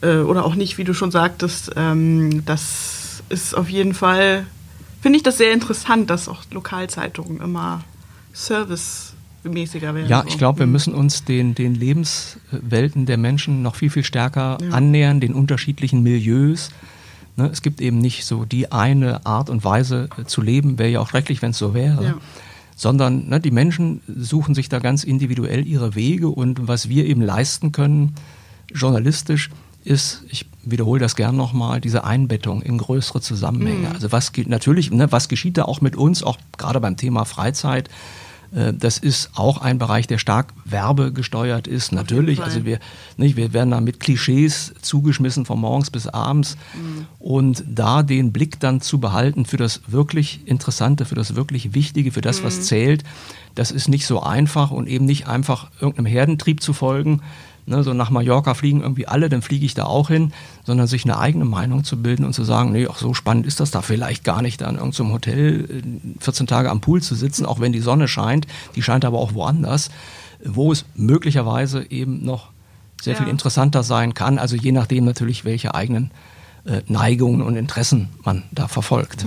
äh, 0.00 0.18
oder 0.18 0.44
auch 0.44 0.54
nicht, 0.54 0.78
wie 0.78 0.84
du 0.84 0.94
schon 0.94 1.10
sagtest. 1.10 1.72
Ähm, 1.76 2.44
das 2.44 3.22
ist 3.28 3.54
auf 3.54 3.68
jeden 3.68 3.94
Fall, 3.94 4.46
finde 5.00 5.16
ich 5.16 5.22
das 5.22 5.38
sehr 5.38 5.52
interessant, 5.52 6.10
dass 6.10 6.28
auch 6.28 6.42
Lokalzeitungen 6.50 7.40
immer 7.40 7.84
servicemäßiger 9.42 9.94
werden. 9.94 10.08
Ja, 10.08 10.22
so. 10.22 10.28
ich 10.28 10.38
glaube, 10.38 10.60
wir 10.60 10.66
Mhm. 10.66 10.72
müssen 10.72 10.94
uns 10.94 11.24
den, 11.24 11.54
den 11.54 11.74
Lebenswelten 11.74 13.06
der 13.06 13.16
Menschen 13.16 13.62
noch 13.62 13.74
viel, 13.76 13.90
viel 13.90 14.04
stärker 14.04 14.58
Ja. 14.62 14.70
annähern, 14.70 15.20
den 15.20 15.34
unterschiedlichen 15.34 16.02
Milieus. 16.02 16.70
Ne, 17.36 17.48
es 17.52 17.62
gibt 17.62 17.80
eben 17.80 17.98
nicht 17.98 18.24
so 18.24 18.44
die 18.44 18.72
eine 18.72 19.24
Art 19.24 19.48
und 19.48 19.64
Weise 19.64 20.08
äh, 20.18 20.24
zu 20.24 20.42
leben, 20.42 20.78
wäre 20.78 20.90
ja 20.90 21.00
auch 21.00 21.08
schrecklich, 21.10 21.40
wenn 21.40 21.50
es 21.52 21.58
so 21.58 21.72
wäre. 21.72 22.04
Ja. 22.04 22.14
Sondern 22.74 23.28
ne, 23.28 23.38
die 23.40 23.50
Menschen 23.52 24.00
suchen 24.08 24.54
sich 24.54 24.68
da 24.68 24.80
ganz 24.80 25.04
individuell 25.04 25.66
ihre 25.66 25.94
Wege 25.94 26.28
und 26.28 26.66
was 26.66 26.88
wir 26.88 27.06
eben 27.06 27.22
leisten 27.22 27.70
können, 27.72 28.14
journalistisch, 28.74 29.50
ist, 29.84 30.24
ich 30.28 30.46
wiederhole 30.64 31.00
das 31.00 31.14
gern 31.16 31.36
nochmal, 31.36 31.80
diese 31.80 32.04
Einbettung 32.04 32.60
in 32.60 32.76
größere 32.78 33.20
Zusammenhänge. 33.20 33.90
Also 33.94 34.12
was 34.12 34.32
natürlich, 34.46 34.90
ne, 34.90 35.10
was 35.12 35.28
geschieht 35.28 35.56
da 35.56 35.62
auch 35.64 35.80
mit 35.80 35.96
uns, 35.96 36.22
auch 36.24 36.36
gerade 36.58 36.80
beim 36.80 36.96
Thema 36.96 37.24
Freizeit? 37.24 37.88
Äh, 38.54 38.72
Das 38.72 38.98
ist 38.98 39.30
auch 39.34 39.58
ein 39.58 39.78
Bereich, 39.78 40.06
der 40.06 40.18
stark 40.18 40.52
werbegesteuert 40.64 41.66
ist. 41.66 41.92
Natürlich, 41.92 42.40
also 42.42 42.64
wir, 42.64 42.78
nicht, 43.16 43.36
wir 43.36 43.52
werden 43.52 43.70
da 43.70 43.80
mit 43.80 44.00
Klischees 44.00 44.74
zugeschmissen 44.82 45.44
von 45.44 45.60
morgens 45.60 45.90
bis 45.90 46.06
abends. 46.06 46.56
Und 47.18 47.64
da 47.66 48.02
den 48.02 48.32
Blick 48.32 48.60
dann 48.60 48.80
zu 48.80 48.98
behalten 48.98 49.44
für 49.44 49.56
das 49.56 49.82
wirklich 49.86 50.46
Interessante, 50.46 51.04
für 51.04 51.14
das 51.14 51.34
wirklich 51.34 51.74
Wichtige, 51.74 52.12
für 52.12 52.20
das, 52.20 52.42
was 52.42 52.62
zählt, 52.62 53.04
das 53.54 53.70
ist 53.70 53.88
nicht 53.88 54.06
so 54.06 54.22
einfach 54.22 54.70
und 54.70 54.86
eben 54.86 55.04
nicht 55.04 55.26
einfach 55.26 55.70
irgendeinem 55.80 56.06
Herdentrieb 56.06 56.62
zu 56.62 56.72
folgen. 56.72 57.22
Ne, 57.68 57.82
so 57.82 57.92
nach 57.92 58.08
Mallorca 58.08 58.54
fliegen 58.54 58.80
irgendwie 58.80 59.06
alle, 59.06 59.28
dann 59.28 59.42
fliege 59.42 59.66
ich 59.66 59.74
da 59.74 59.84
auch 59.84 60.08
hin, 60.08 60.32
sondern 60.64 60.86
sich 60.86 61.04
eine 61.04 61.18
eigene 61.18 61.44
Meinung 61.44 61.84
zu 61.84 62.00
bilden 62.00 62.24
und 62.24 62.32
zu 62.32 62.42
sagen, 62.42 62.72
nee, 62.72 62.86
ach 62.90 62.96
so 62.96 63.12
spannend 63.12 63.44
ist 63.46 63.60
das 63.60 63.70
da 63.70 63.82
vielleicht 63.82 64.24
gar 64.24 64.40
nicht, 64.40 64.62
da 64.62 64.70
in 64.70 64.76
irgendeinem 64.76 65.12
Hotel 65.12 65.64
äh, 66.18 66.22
14 66.22 66.46
Tage 66.46 66.70
am 66.70 66.80
Pool 66.80 67.02
zu 67.02 67.14
sitzen, 67.14 67.44
auch 67.44 67.60
wenn 67.60 67.72
die 67.74 67.80
Sonne 67.80 68.08
scheint, 68.08 68.46
die 68.74 68.80
scheint 68.82 69.04
aber 69.04 69.18
auch 69.18 69.34
woanders, 69.34 69.90
wo 70.42 70.72
es 70.72 70.86
möglicherweise 70.94 71.84
eben 71.90 72.24
noch 72.24 72.48
sehr 73.02 73.12
Ja. 73.14 73.20
viel 73.20 73.28
interessanter 73.28 73.82
sein 73.82 74.14
kann, 74.14 74.38
also 74.38 74.56
je 74.56 74.72
nachdem 74.72 75.04
natürlich, 75.04 75.44
welche 75.44 75.74
eigenen 75.74 76.10
äh, 76.64 76.80
Neigungen 76.88 77.42
und 77.42 77.54
Interessen 77.56 78.08
man 78.24 78.44
da 78.50 78.66
verfolgt. 78.66 79.26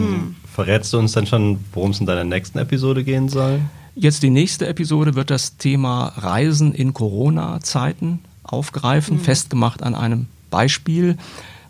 Verrätst 0.51 0.91
du 0.93 0.97
uns 0.97 1.11
dann 1.11 1.27
schon, 1.27 1.59
worum 1.73 1.91
es 1.91 1.99
in 1.99 2.05
deiner 2.07 2.23
nächsten 2.23 2.57
Episode 2.57 3.03
gehen 3.03 3.29
soll? 3.29 3.59
Jetzt 3.93 4.23
die 4.23 4.29
nächste 4.29 4.67
Episode 4.67 5.15
wird 5.15 5.29
das 5.29 5.57
Thema 5.57 6.13
Reisen 6.17 6.73
in 6.73 6.93
Corona-Zeiten 6.93 8.19
aufgreifen, 8.43 9.19
festgemacht 9.19 9.83
an 9.83 9.95
einem 9.95 10.27
Beispiel, 10.49 11.17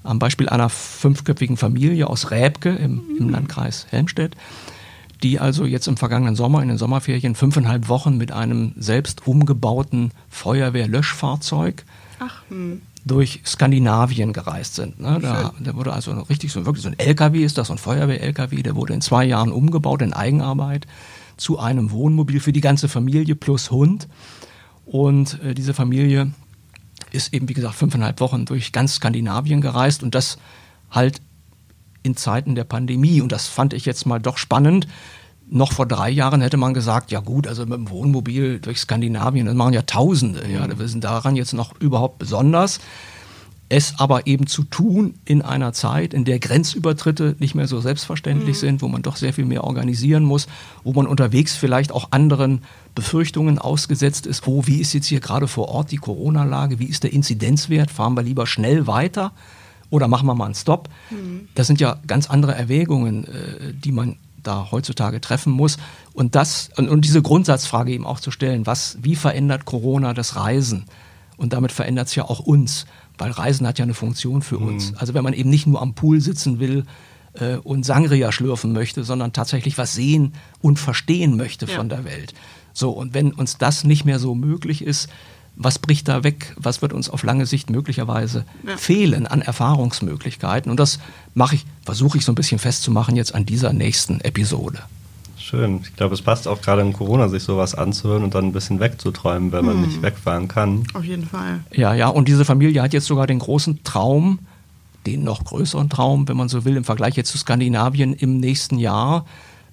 am 0.04 0.20
Beispiel 0.20 0.50
einer 0.50 0.70
fünfköpfigen 0.70 1.58
Familie 1.58 2.08
aus 2.08 2.32
Räbke 2.32 2.70
im, 2.70 3.02
im 3.18 3.30
Landkreis 3.30 3.88
Helmstedt, 3.90 4.36
die 5.22 5.40
also 5.40 5.66
jetzt 5.66 5.88
im 5.88 5.98
vergangenen 5.98 6.36
Sommer 6.36 6.62
in 6.64 6.70
den 6.70 6.78
Sommerferien 6.78 7.36
fünfeinhalb 7.36 7.88
Wochen 7.88 8.18
mit 8.18 8.32
einem 8.32 8.74
selbst 8.78 9.28
umgebauten 9.28 10.12
Feuerwehrlöschfahrzeug 10.30 11.86
Ach, 12.20 12.42
hm. 12.50 12.82
durch 13.06 13.42
Skandinavien 13.46 14.34
gereist 14.34 14.76
sind. 14.76 15.00
Ne? 15.00 15.20
Da, 15.22 15.54
da 15.60 15.76
wurde 15.76 15.94
also 15.94 16.12
richtig 16.22 16.52
so 16.52 16.66
wirklich 16.66 16.84
so 16.84 16.90
ein 16.90 16.98
LKW 16.98 17.44
ist 17.44 17.60
das, 17.60 17.68
so 17.68 17.74
ein 17.74 17.80
Feuerwehr-LKW, 17.80 18.64
der 18.64 18.76
wurde 18.76 18.94
in 18.94 19.02
zwei 19.02 19.26
Jahren 19.26 19.52
umgebaut 19.52 20.02
in 20.02 20.14
Eigenarbeit 20.14 20.88
zu 21.38 21.60
einem 21.60 21.92
Wohnmobil 21.92 22.40
für 22.40 22.54
die 22.54 22.62
ganze 22.62 22.88
Familie 22.88 23.36
plus 23.36 23.72
Hund. 23.72 24.08
Und 24.86 25.42
äh, 25.44 25.54
diese 25.54 25.74
Familie 25.74 26.32
ist 27.12 27.34
eben, 27.34 27.50
wie 27.50 27.54
gesagt, 27.54 27.76
fünfeinhalb 27.76 28.20
Wochen 28.20 28.46
durch 28.46 28.72
ganz 28.72 28.96
Skandinavien 28.96 29.62
gereist 29.62 30.04
und 30.04 30.16
das 30.16 30.38
halt 30.90 31.22
in 32.04 32.16
Zeiten 32.16 32.56
der 32.56 32.64
Pandemie. 32.64 33.22
Und 33.22 33.32
das 33.32 33.48
fand 33.48 33.74
ich 33.74 33.86
jetzt 33.86 34.06
mal 34.06 34.20
doch 34.20 34.38
spannend. 34.38 34.88
Noch 35.50 35.74
vor 35.74 35.86
drei 35.86 36.10
Jahren 36.10 36.42
hätte 36.42 36.58
man 36.58 36.74
gesagt, 36.74 37.12
ja 37.12 37.20
gut, 37.20 37.46
also 37.46 37.66
mit 37.66 37.74
dem 37.74 37.90
Wohnmobil 37.90 38.60
durch 38.60 38.80
Skandinavien, 38.80 39.46
das 39.46 39.56
machen 39.56 39.74
ja 39.74 39.82
Tausende. 39.82 40.44
Ja, 40.50 40.68
wir 40.80 40.88
sind 40.88 41.04
daran 41.04 41.36
jetzt 41.36 41.54
noch 41.54 41.80
überhaupt 41.80 42.20
besonders. 42.20 42.80
Es 43.72 43.94
aber 44.00 44.28
eben 44.28 44.48
zu 44.48 44.66
tun 44.66 45.14
in 45.24 45.42
einer 45.42 45.72
Zeit, 45.72 46.14
in 46.14 46.26
der 46.26 46.40
Grenzübertritte 46.40 47.38
nicht 47.40 47.56
mehr 47.56 47.70
so 47.70 47.80
selbstverständlich 47.80 48.60
sind, 48.60 48.82
wo 48.82 48.90
man 48.90 49.02
doch 49.02 49.16
sehr 49.16 49.32
viel 49.32 49.46
mehr 49.46 49.64
organisieren 49.64 50.26
muss, 50.26 50.48
wo 50.84 50.92
man 50.92 51.08
unterwegs 51.08 51.56
vielleicht 51.56 51.94
auch 51.94 52.10
anderen 52.12 52.64
Befürchtungen 52.96 53.60
ausgesetzt 53.60 54.28
ist, 54.28 54.46
wo, 54.46 54.68
wie 54.68 54.82
ist 54.82 54.92
jetzt 54.92 55.08
hier 55.08 55.22
gerade 55.22 55.48
vor 55.48 55.70
Ort 55.70 55.92
die 55.92 55.98
Corona-Lage, 55.98 56.80
wie 56.80 56.88
ist 56.88 57.04
der 57.04 57.14
Inzidenzwert, 57.14 57.92
fahren 57.92 58.18
wir 58.18 58.24
lieber 58.24 58.46
schnell 58.46 58.88
weiter 58.88 59.32
oder 59.90 60.10
machen 60.10 60.26
wir 60.26 60.36
mal 60.36 60.48
einen 60.48 60.56
Stopp. 60.56 60.90
Das 61.56 61.68
sind 61.68 61.80
ja 61.80 61.98
ganz 62.06 62.30
andere 62.30 62.54
Erwägungen, 62.54 63.24
äh, 63.24 63.74
die 63.74 63.94
man 63.94 64.18
da 64.44 64.68
heutzutage 64.72 65.22
treffen 65.22 65.54
muss. 65.54 65.78
Und 66.12 66.36
das, 66.36 66.72
und 66.76 67.06
diese 67.06 67.22
Grundsatzfrage 67.22 67.94
eben 67.94 68.06
auch 68.06 68.20
zu 68.20 68.32
stellen, 68.32 68.66
was, 68.66 68.98
wie 69.02 69.16
verändert 69.16 69.64
Corona 69.64 70.14
das 70.14 70.36
Reisen? 70.36 70.88
Und 71.38 71.54
damit 71.54 71.72
verändert 71.72 72.10
es 72.10 72.16
ja 72.16 72.26
auch 72.26 72.40
uns, 72.40 72.86
weil 73.22 73.30
Reisen 73.32 73.68
hat 73.68 73.78
ja 73.78 73.84
eine 73.84 73.94
Funktion 73.94 74.42
für 74.42 74.58
uns. 74.58 74.94
Also 74.98 75.14
wenn 75.14 75.24
man 75.24 75.34
eben 75.34 75.52
nicht 75.52 75.68
nur 75.68 75.80
am 75.80 75.94
Pool 75.94 76.20
sitzen 76.22 76.60
will, 76.60 76.86
äh, 77.34 77.58
und 77.58 77.86
Sangria 77.86 78.32
schlürfen 78.32 78.74
möchte, 78.74 79.04
sondern 79.04 79.32
tatsächlich 79.32 79.78
was 79.78 79.94
sehen 79.94 80.34
und 80.60 80.80
verstehen 80.80 81.38
möchte 81.38 81.66
Ja. 81.68 81.76
von 81.78 81.88
der 81.88 82.04
Welt. 82.04 82.34
So, 82.74 82.90
und 82.90 83.14
wenn 83.14 83.32
uns 83.32 83.58
das 83.60 83.84
nicht 83.84 84.04
mehr 84.06 84.18
so 84.20 84.34
möglich 84.36 84.84
ist, 84.84 85.08
was 85.56 85.78
bricht 85.80 86.08
da 86.08 86.24
weg? 86.24 86.54
Was 86.58 86.82
wird 86.82 86.94
uns 86.94 87.10
auf 87.10 87.24
lange 87.24 87.46
Sicht 87.46 87.70
möglicherweise 87.70 88.44
Ja. 88.68 88.76
fehlen 88.76 89.28
an 89.28 89.42
Erfahrungsmöglichkeiten? 89.42 90.72
Und 90.72 90.80
das 90.80 91.00
mache 91.36 91.56
ich, 91.56 91.66
versuche 91.86 92.18
ich 92.18 92.26
so 92.26 92.32
ein 92.32 92.36
bisschen 92.36 92.58
festzumachen 92.60 93.16
jetzt 93.16 93.36
an 93.36 93.46
dieser 93.46 93.72
nächsten 93.72 94.20
Episode. 94.22 94.80
Schön. 95.52 95.82
Ich 95.84 95.96
glaube, 95.98 96.14
es 96.14 96.22
passt 96.22 96.48
auch 96.48 96.62
gerade 96.62 96.82
in 96.82 96.94
Corona, 96.94 97.28
sich 97.28 97.44
sowas 97.44 97.76
anzuhören 97.76 98.24
und 98.24 98.34
dann 98.36 98.46
ein 98.46 98.52
bisschen 98.54 98.80
wegzuträumen, 98.80 99.52
wenn 99.52 99.66
man 99.66 99.76
Hm. 99.76 99.82
nicht 99.82 100.02
wegfahren 100.02 100.48
kann. 100.48 100.86
Auf 100.94 101.04
jeden 101.04 101.26
Fall. 101.28 101.60
Ja, 101.74 101.94
ja, 101.94 102.08
und 102.08 102.30
diese 102.30 102.46
Familie 102.46 102.82
hat 102.82 102.94
jetzt 102.94 103.06
sogar 103.06 103.28
den 103.28 103.40
großen 103.40 103.84
Traum, 103.84 104.40
den 105.06 105.24
noch 105.26 105.44
größeren 105.44 105.90
Traum, 105.90 106.28
wenn 106.30 106.38
man 106.38 106.48
so 106.48 106.64
will, 106.64 106.78
im 106.78 106.86
Vergleich 106.86 107.16
jetzt 107.18 107.32
zu 107.32 107.38
Skandinavien 107.38 108.14
im 108.14 108.40
nächsten 108.40 108.80
Jahr, 108.80 109.26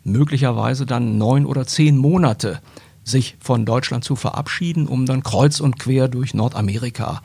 möglicherweise 0.02 0.84
dann 0.84 1.16
neun 1.16 1.46
oder 1.46 1.64
zehn 1.66 1.96
Monate 1.96 2.60
sich 3.04 3.36
von 3.40 3.64
Deutschland 3.64 4.02
zu 4.04 4.16
verabschieden, 4.16 4.86
um 4.88 5.06
dann 5.06 5.22
kreuz 5.22 5.60
und 5.60 5.78
quer 5.78 6.08
durch 6.08 6.34
Nordamerika 6.34 7.22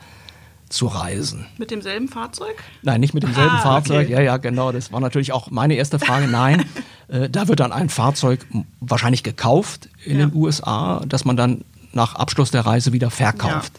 zu 0.68 0.86
reisen. 0.86 1.46
Mit 1.58 1.70
demselben 1.70 2.08
Fahrzeug? 2.08 2.54
Nein, 2.82 3.00
nicht 3.00 3.14
mit 3.14 3.22
demselben 3.22 3.56
Ah, 3.56 3.62
Fahrzeug. 3.62 4.04
okay. 4.06 4.12
Ja, 4.12 4.20
ja, 4.20 4.36
genau. 4.38 4.72
Das 4.72 4.92
war 4.92 5.00
natürlich 5.00 5.32
auch 5.32 5.50
meine 5.50 5.74
erste 5.74 5.98
Frage. 5.98 6.26
Nein, 6.26 6.64
äh, 7.14 7.30
da 7.30 7.48
wird 7.48 7.60
dann 7.60 7.72
ein 7.72 7.88
Fahrzeug 7.88 8.46
wahrscheinlich 8.80 9.22
gekauft 9.22 9.88
in 10.04 10.18
Ja. 10.18 10.26
den 10.26 10.34
USA, 10.36 11.02
das 11.08 11.24
man 11.24 11.36
dann 11.36 11.62
nach 11.92 12.14
Abschluss 12.16 12.50
der 12.50 12.66
Reise 12.66 12.92
wieder 12.92 13.10
verkauft. 13.10 13.72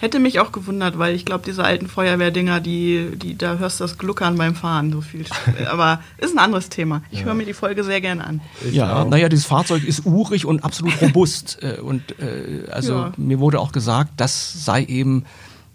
Hätte 0.00 0.18
mich 0.18 0.40
auch 0.40 0.50
gewundert, 0.50 0.98
weil 0.98 1.14
ich 1.14 1.24
glaube, 1.24 1.44
diese 1.46 1.62
alten 1.62 1.86
Feuerwehrdinger, 1.86 2.58
die, 2.58 3.10
die, 3.14 3.38
da 3.38 3.58
hörst 3.58 3.78
du 3.78 3.84
das 3.84 3.98
Gluckern 3.98 4.36
beim 4.36 4.56
Fahren 4.56 4.90
so 4.90 5.00
viel. 5.00 5.24
Aber 5.70 6.00
ist 6.18 6.32
ein 6.34 6.40
anderes 6.40 6.68
Thema. 6.70 7.02
Ich 7.12 7.24
höre 7.24 7.34
mir 7.34 7.46
die 7.46 7.52
Folge 7.52 7.84
sehr 7.84 8.00
gerne 8.00 8.24
an. 8.26 8.40
Ich 8.66 8.74
Ja, 8.74 9.02
auch. 9.04 9.08
naja, 9.08 9.28
dieses 9.28 9.46
Fahrzeug 9.46 9.84
ist 9.84 10.04
urig 10.04 10.44
und 10.44 10.64
absolut 10.64 10.92
robust. 11.00 11.58
Äh, 11.62 11.80
und 11.80 12.18
äh, 12.18 12.68
also 12.72 12.94
Ja. 12.94 13.12
mir 13.16 13.38
wurde 13.38 13.60
auch 13.60 13.70
gesagt, 13.70 14.10
das 14.16 14.64
sei 14.64 14.82
eben 14.82 15.24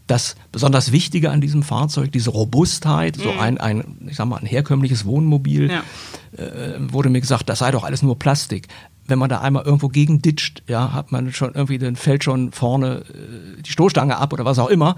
das 0.08 0.36
besonders 0.52 0.92
Wichtige 0.92 1.32
an 1.32 1.42
diesem 1.42 1.64
Fahrzeug, 1.64 2.12
diese 2.12 2.30
Robustheit, 2.30 3.18
so 3.18 3.30
ein, 3.32 3.58
ein, 3.58 3.98
ich 4.08 4.16
sag 4.16 4.26
mal, 4.28 4.38
ein 4.38 4.46
herkömmliches 4.46 5.06
Wohnmobil, 5.06 5.66
Mhm. 5.68 5.70
Ja. 5.72 6.44
äh, 6.44 6.94
wurde 6.94 7.10
mir 7.10 7.22
gesagt, 7.22 7.50
das 7.50 7.60
sei 7.60 7.72
doch 7.72 7.84
alles 7.84 8.02
nur 8.02 8.18
Plastik. 8.18 8.68
Wenn 9.10 9.20
man 9.20 9.30
da 9.30 9.40
einmal 9.40 9.64
irgendwo 9.64 9.88
gegen 9.88 10.22
ditcht, 10.22 10.64
ja, 10.68 10.92
hat 10.94 11.12
man 11.14 11.32
schon 11.32 11.54
irgendwie, 11.56 11.78
dann 11.78 11.96
fällt 11.96 12.24
schon 12.26 12.52
vorne 12.52 13.04
äh, 13.10 13.62
die 13.62 13.72
Stoßstange 13.72 14.18
ab 14.18 14.34
oder 14.34 14.44
was 14.46 14.60
auch 14.60 14.68
immer. 14.70 14.96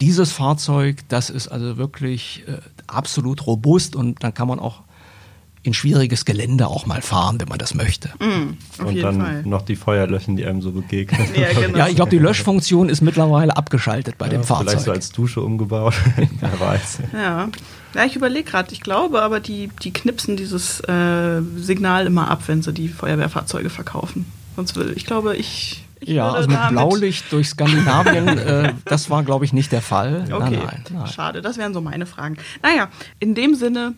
Dieses 0.00 0.32
Fahrzeug, 0.32 0.98
das 1.08 1.28
ist 1.30 1.48
also 1.48 1.76
wirklich 1.76 2.44
äh, 2.46 2.58
absolut 2.86 3.46
robust 3.46 3.96
und 3.96 4.22
dann 4.24 4.32
kann 4.34 4.48
man 4.48 4.58
auch 4.58 4.82
in 5.62 5.74
schwieriges 5.74 6.24
Gelände 6.24 6.68
auch 6.68 6.86
mal 6.86 7.02
fahren, 7.02 7.38
wenn 7.40 7.48
man 7.48 7.58
das 7.58 7.74
möchte. 7.74 8.10
Auf 8.78 8.86
und 8.86 8.94
jeden 8.94 9.02
dann 9.02 9.20
Fall. 9.20 9.42
noch 9.44 9.62
die 9.62 9.76
Feuerlöchen, 9.76 10.36
die 10.36 10.46
einem 10.46 10.62
so 10.62 10.72
begegnen. 10.72 11.20
Ja, 11.36 11.48
genau. 11.52 11.76
Ja, 11.78 11.88
ich 11.88 11.96
glaube, 11.96 12.10
die 12.10 12.18
Löschfunktion 12.18 12.88
ist 12.88 13.02
mittlerweile 13.02 13.56
abgeschaltet 13.56 14.16
bei 14.16 14.28
dem 14.28 14.40
Ja, 14.40 14.46
Vielleicht 14.46 14.70
so 14.70 14.74
Fahrzeug. 14.76 14.94
als 14.94 15.12
Dusche 15.12 15.42
umgebaut. 15.42 15.94
Wer 16.40 16.60
weiß. 16.60 17.00
Ja, 17.12 17.48
ja 17.94 18.04
ich 18.06 18.16
überlege 18.16 18.50
gerade, 18.50 18.72
ich 18.72 18.80
glaube 18.80 19.20
aber, 19.20 19.40
die, 19.40 19.68
die 19.82 19.92
knipsen 19.92 20.36
dieses 20.38 20.80
äh, 20.80 21.42
Signal 21.56 22.06
immer 22.06 22.30
ab, 22.30 22.42
wenn 22.46 22.62
sie 22.62 22.72
die 22.72 22.88
Feuerwehrfahrzeuge 22.88 23.68
verkaufen. 23.68 24.24
Sonst 24.56 24.76
will 24.76 24.92
ich 24.96 25.04
glaube, 25.04 25.36
ich. 25.36 25.84
ich 26.00 26.08
Ja, 26.08 26.32
also 26.32 26.48
mit 26.48 26.58
Blaulicht 26.70 27.30
durch 27.32 27.48
Skandinavien, 27.50 28.28
äh, 28.38 28.72
das 28.86 29.10
war, 29.10 29.22
glaube 29.24 29.44
ich, 29.44 29.52
nicht 29.52 29.72
der 29.72 29.82
Fall. 29.82 30.24
Okay, 30.32 30.38
Nein, 30.38 30.62
nein, 30.64 30.84
nein. 30.90 31.06
schade, 31.06 31.42
das 31.42 31.58
wären 31.58 31.74
so 31.74 31.82
meine 31.82 32.06
Fragen. 32.06 32.38
Naja, 32.62 32.88
in 33.18 33.34
dem 33.34 33.54
Sinne, 33.54 33.92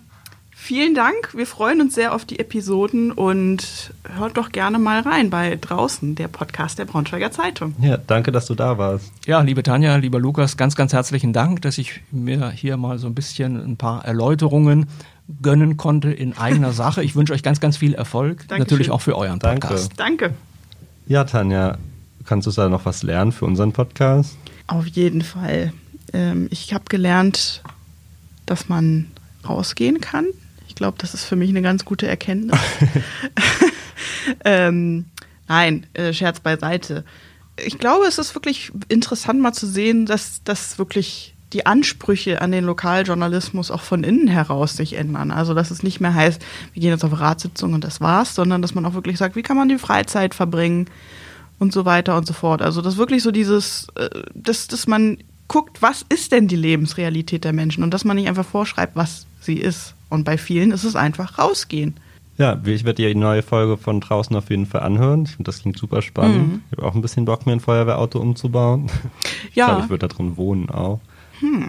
vielen 0.63 0.95
Dank. 0.95 1.35
Wir 1.35 1.47
freuen 1.47 1.81
uns 1.81 1.95
sehr 1.95 2.15
auf 2.15 2.25
die 2.25 2.39
Episoden 2.39 3.11
und 3.11 3.93
hört 4.17 4.37
doch 4.37 4.53
gerne 4.53 4.79
mal 4.79 5.01
rein 5.01 5.29
bei 5.29 5.57
Draußen, 5.61 6.15
der 6.15 6.29
Podcast 6.29 6.79
der 6.79 6.85
Braunschweiger 6.85 7.33
Zeitung. 7.33 7.75
Ja, 7.81 7.97
danke, 7.97 8.31
dass 8.31 8.47
du 8.47 8.55
da 8.55 8.79
warst. 8.79 9.11
Ja, 9.27 9.41
liebe 9.41 9.63
Tanja, 9.65 9.97
lieber 9.97 10.21
Lukas, 10.21 10.57
ganz, 10.57 10.77
ganz 10.77 10.93
herzlichen 10.93 11.33
Dank, 11.33 11.63
dass 11.63 11.79
ich 11.79 12.01
mir 12.13 12.51
hier 12.51 12.77
mal 12.77 12.99
so 12.99 13.09
ein 13.09 13.15
bisschen 13.15 13.57
ein 13.57 13.77
paar 13.77 14.05
Erläuterungen 14.05 14.87
gönnen 15.43 15.77
konnte 15.77 16.13
in 16.13 16.39
eigener 16.39 16.73
Sache. 16.83 17.03
Ich 17.03 17.17
wünsche 17.17 17.33
euch 17.33 17.43
ganz, 17.43 17.59
ganz 17.61 17.77
viel 17.77 17.95
Erfolg. 17.95 18.47
Dankeschön. 18.49 18.59
Natürlich 18.61 18.91
auch 18.93 19.01
für 19.01 19.17
euren 19.17 19.41
Danke. 19.41 19.67
Podcast. 19.67 19.93
Danke. 19.97 20.33
Ja, 21.07 21.25
Tanja, 21.25 21.77
kannst 22.25 22.47
du 22.47 22.53
da 22.53 22.69
noch 22.69 22.85
was 22.85 23.03
lernen 23.03 23.33
für 23.33 23.47
unseren 23.47 23.73
Podcast? 23.73 24.37
Auf 24.69 24.87
jeden 24.87 25.23
Fall. 25.23 25.73
Ähm, 26.13 26.47
ich 26.51 26.73
habe 26.73 26.85
gelernt, 26.89 27.63
dass 28.47 28.69
man 28.69 29.09
rausgehen 29.47 30.01
kann. 30.01 30.27
Ich 30.73 30.77
glaube, 30.77 30.97
das 30.97 31.13
ist 31.13 31.27
für 31.27 31.37
mich 31.37 31.51
eine 31.51 31.61
ganz 31.61 31.85
gute 31.85 32.07
Erkenntnis. 32.07 32.59
ähm, 34.47 35.05
nein, 35.47 35.87
äh, 35.93 36.15
Scherz 36.15 36.41
beiseite. 36.41 37.05
Ich 37.63 37.79
glaube, 37.79 38.07
es 38.07 38.17
ist 38.17 38.35
wirklich 38.35 38.73
interessant 38.89 39.39
mal 39.39 39.53
zu 39.53 39.67
sehen, 39.67 40.07
dass, 40.07 40.43
dass 40.45 40.79
wirklich 40.79 41.35
die 41.53 41.67
Ansprüche 41.67 42.41
an 42.41 42.53
den 42.53 42.65
Lokaljournalismus 42.65 43.71
auch 43.71 43.83
von 43.83 44.03
innen 44.03 44.29
heraus 44.29 44.75
sich 44.75 44.95
ändern. 44.95 45.31
Also, 45.31 45.53
dass 45.53 45.71
es 45.71 45.83
nicht 45.83 46.01
mehr 46.01 46.15
heißt, 46.15 46.41
wir 46.73 46.81
gehen 46.81 46.93
jetzt 46.93 47.05
auf 47.05 47.21
Ratssitzung 47.21 47.75
und 47.75 47.85
das 47.85 48.01
war's, 48.01 48.35
sondern 48.35 48.63
dass 48.63 48.75
man 48.75 48.87
auch 48.87 48.95
wirklich 48.95 49.19
sagt, 49.19 49.37
wie 49.37 49.43
kann 49.43 49.59
man 49.59 49.69
die 49.69 49.77
Freizeit 49.77 50.35
verbringen 50.35 50.87
und 51.59 51.75
so 51.75 51.85
weiter 51.85 52.17
und 52.17 52.27
so 52.27 52.33
fort. 52.33 52.63
Also, 52.63 52.81
das 52.81 52.97
wirklich 52.97 53.23
so 53.23 53.31
dieses, 53.31 53.89
äh, 53.97 54.09
dass, 54.33 54.69
dass 54.69 54.87
man 54.87 55.19
guckt, 55.49 55.83
was 55.83 56.07
ist 56.09 56.33
denn 56.33 56.49
die 56.49 56.57
Lebensrealität 56.57 57.45
der 57.45 57.53
Menschen 57.53 57.85
und 57.85 57.93
dass 57.93 58.07
man 58.07 58.17
nicht 58.17 58.29
einfach 58.29 58.47
vorschreibt, 58.47 58.97
was 58.97 59.27
sie 59.39 59.59
ist. 59.59 59.93
Und 60.13 60.25
bei 60.25 60.37
vielen 60.39 60.71
ist 60.73 60.85
es 60.85 60.95
einfach 60.95 61.39
rausgehen. 61.39 61.95
Ja, 62.39 62.61
ich 62.65 62.85
werde 62.85 63.03
die 63.07 63.15
neue 63.15 63.43
Folge 63.43 63.77
von 63.77 64.01
draußen 64.01 64.35
auf 64.37 64.51
jeden 64.51 64.67
Fall 64.67 64.83
anhören. 64.83 65.25
Ich 65.25 65.31
finde, 65.37 65.45
das 65.51 65.61
klingt 65.61 65.79
super 65.79 66.03
spannend. 66.03 66.61
Ich 66.71 66.79
habe 66.79 66.87
auch 66.87 66.95
ein 66.95 67.03
bisschen 67.03 67.25
Bock, 67.25 67.47
mir 67.47 67.53
ein 67.53 67.61
Feuerwehrauto 67.61 68.19
umzubauen. 68.21 68.91
Ich 69.51 69.55
Ja. 69.57 69.67
glaube, 69.67 69.83
ich 69.85 69.91
würde 69.91 70.09
da 70.09 70.15
drin 70.15 70.37
wohnen 70.37 70.69
auch. 70.71 71.01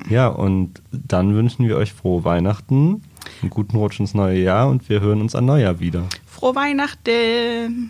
Ja, 0.10 0.28
und 0.28 0.82
dann 0.92 1.34
wünschen 1.34 1.68
wir 1.68 1.78
euch 1.78 1.94
frohe 1.94 2.24
Weihnachten, 2.24 3.02
einen 3.42 3.50
guten 3.50 3.76
Rutsch 3.78 4.00
ins 4.00 4.14
neue 4.14 4.40
Jahr 4.40 4.68
und 4.70 4.88
wir 4.88 5.00
hören 5.02 5.20
uns 5.22 5.34
an 5.36 5.46
Neujahr 5.46 5.80
wieder. 5.80 6.04
Frohe 6.28 6.54
Weihnachten! 6.56 7.90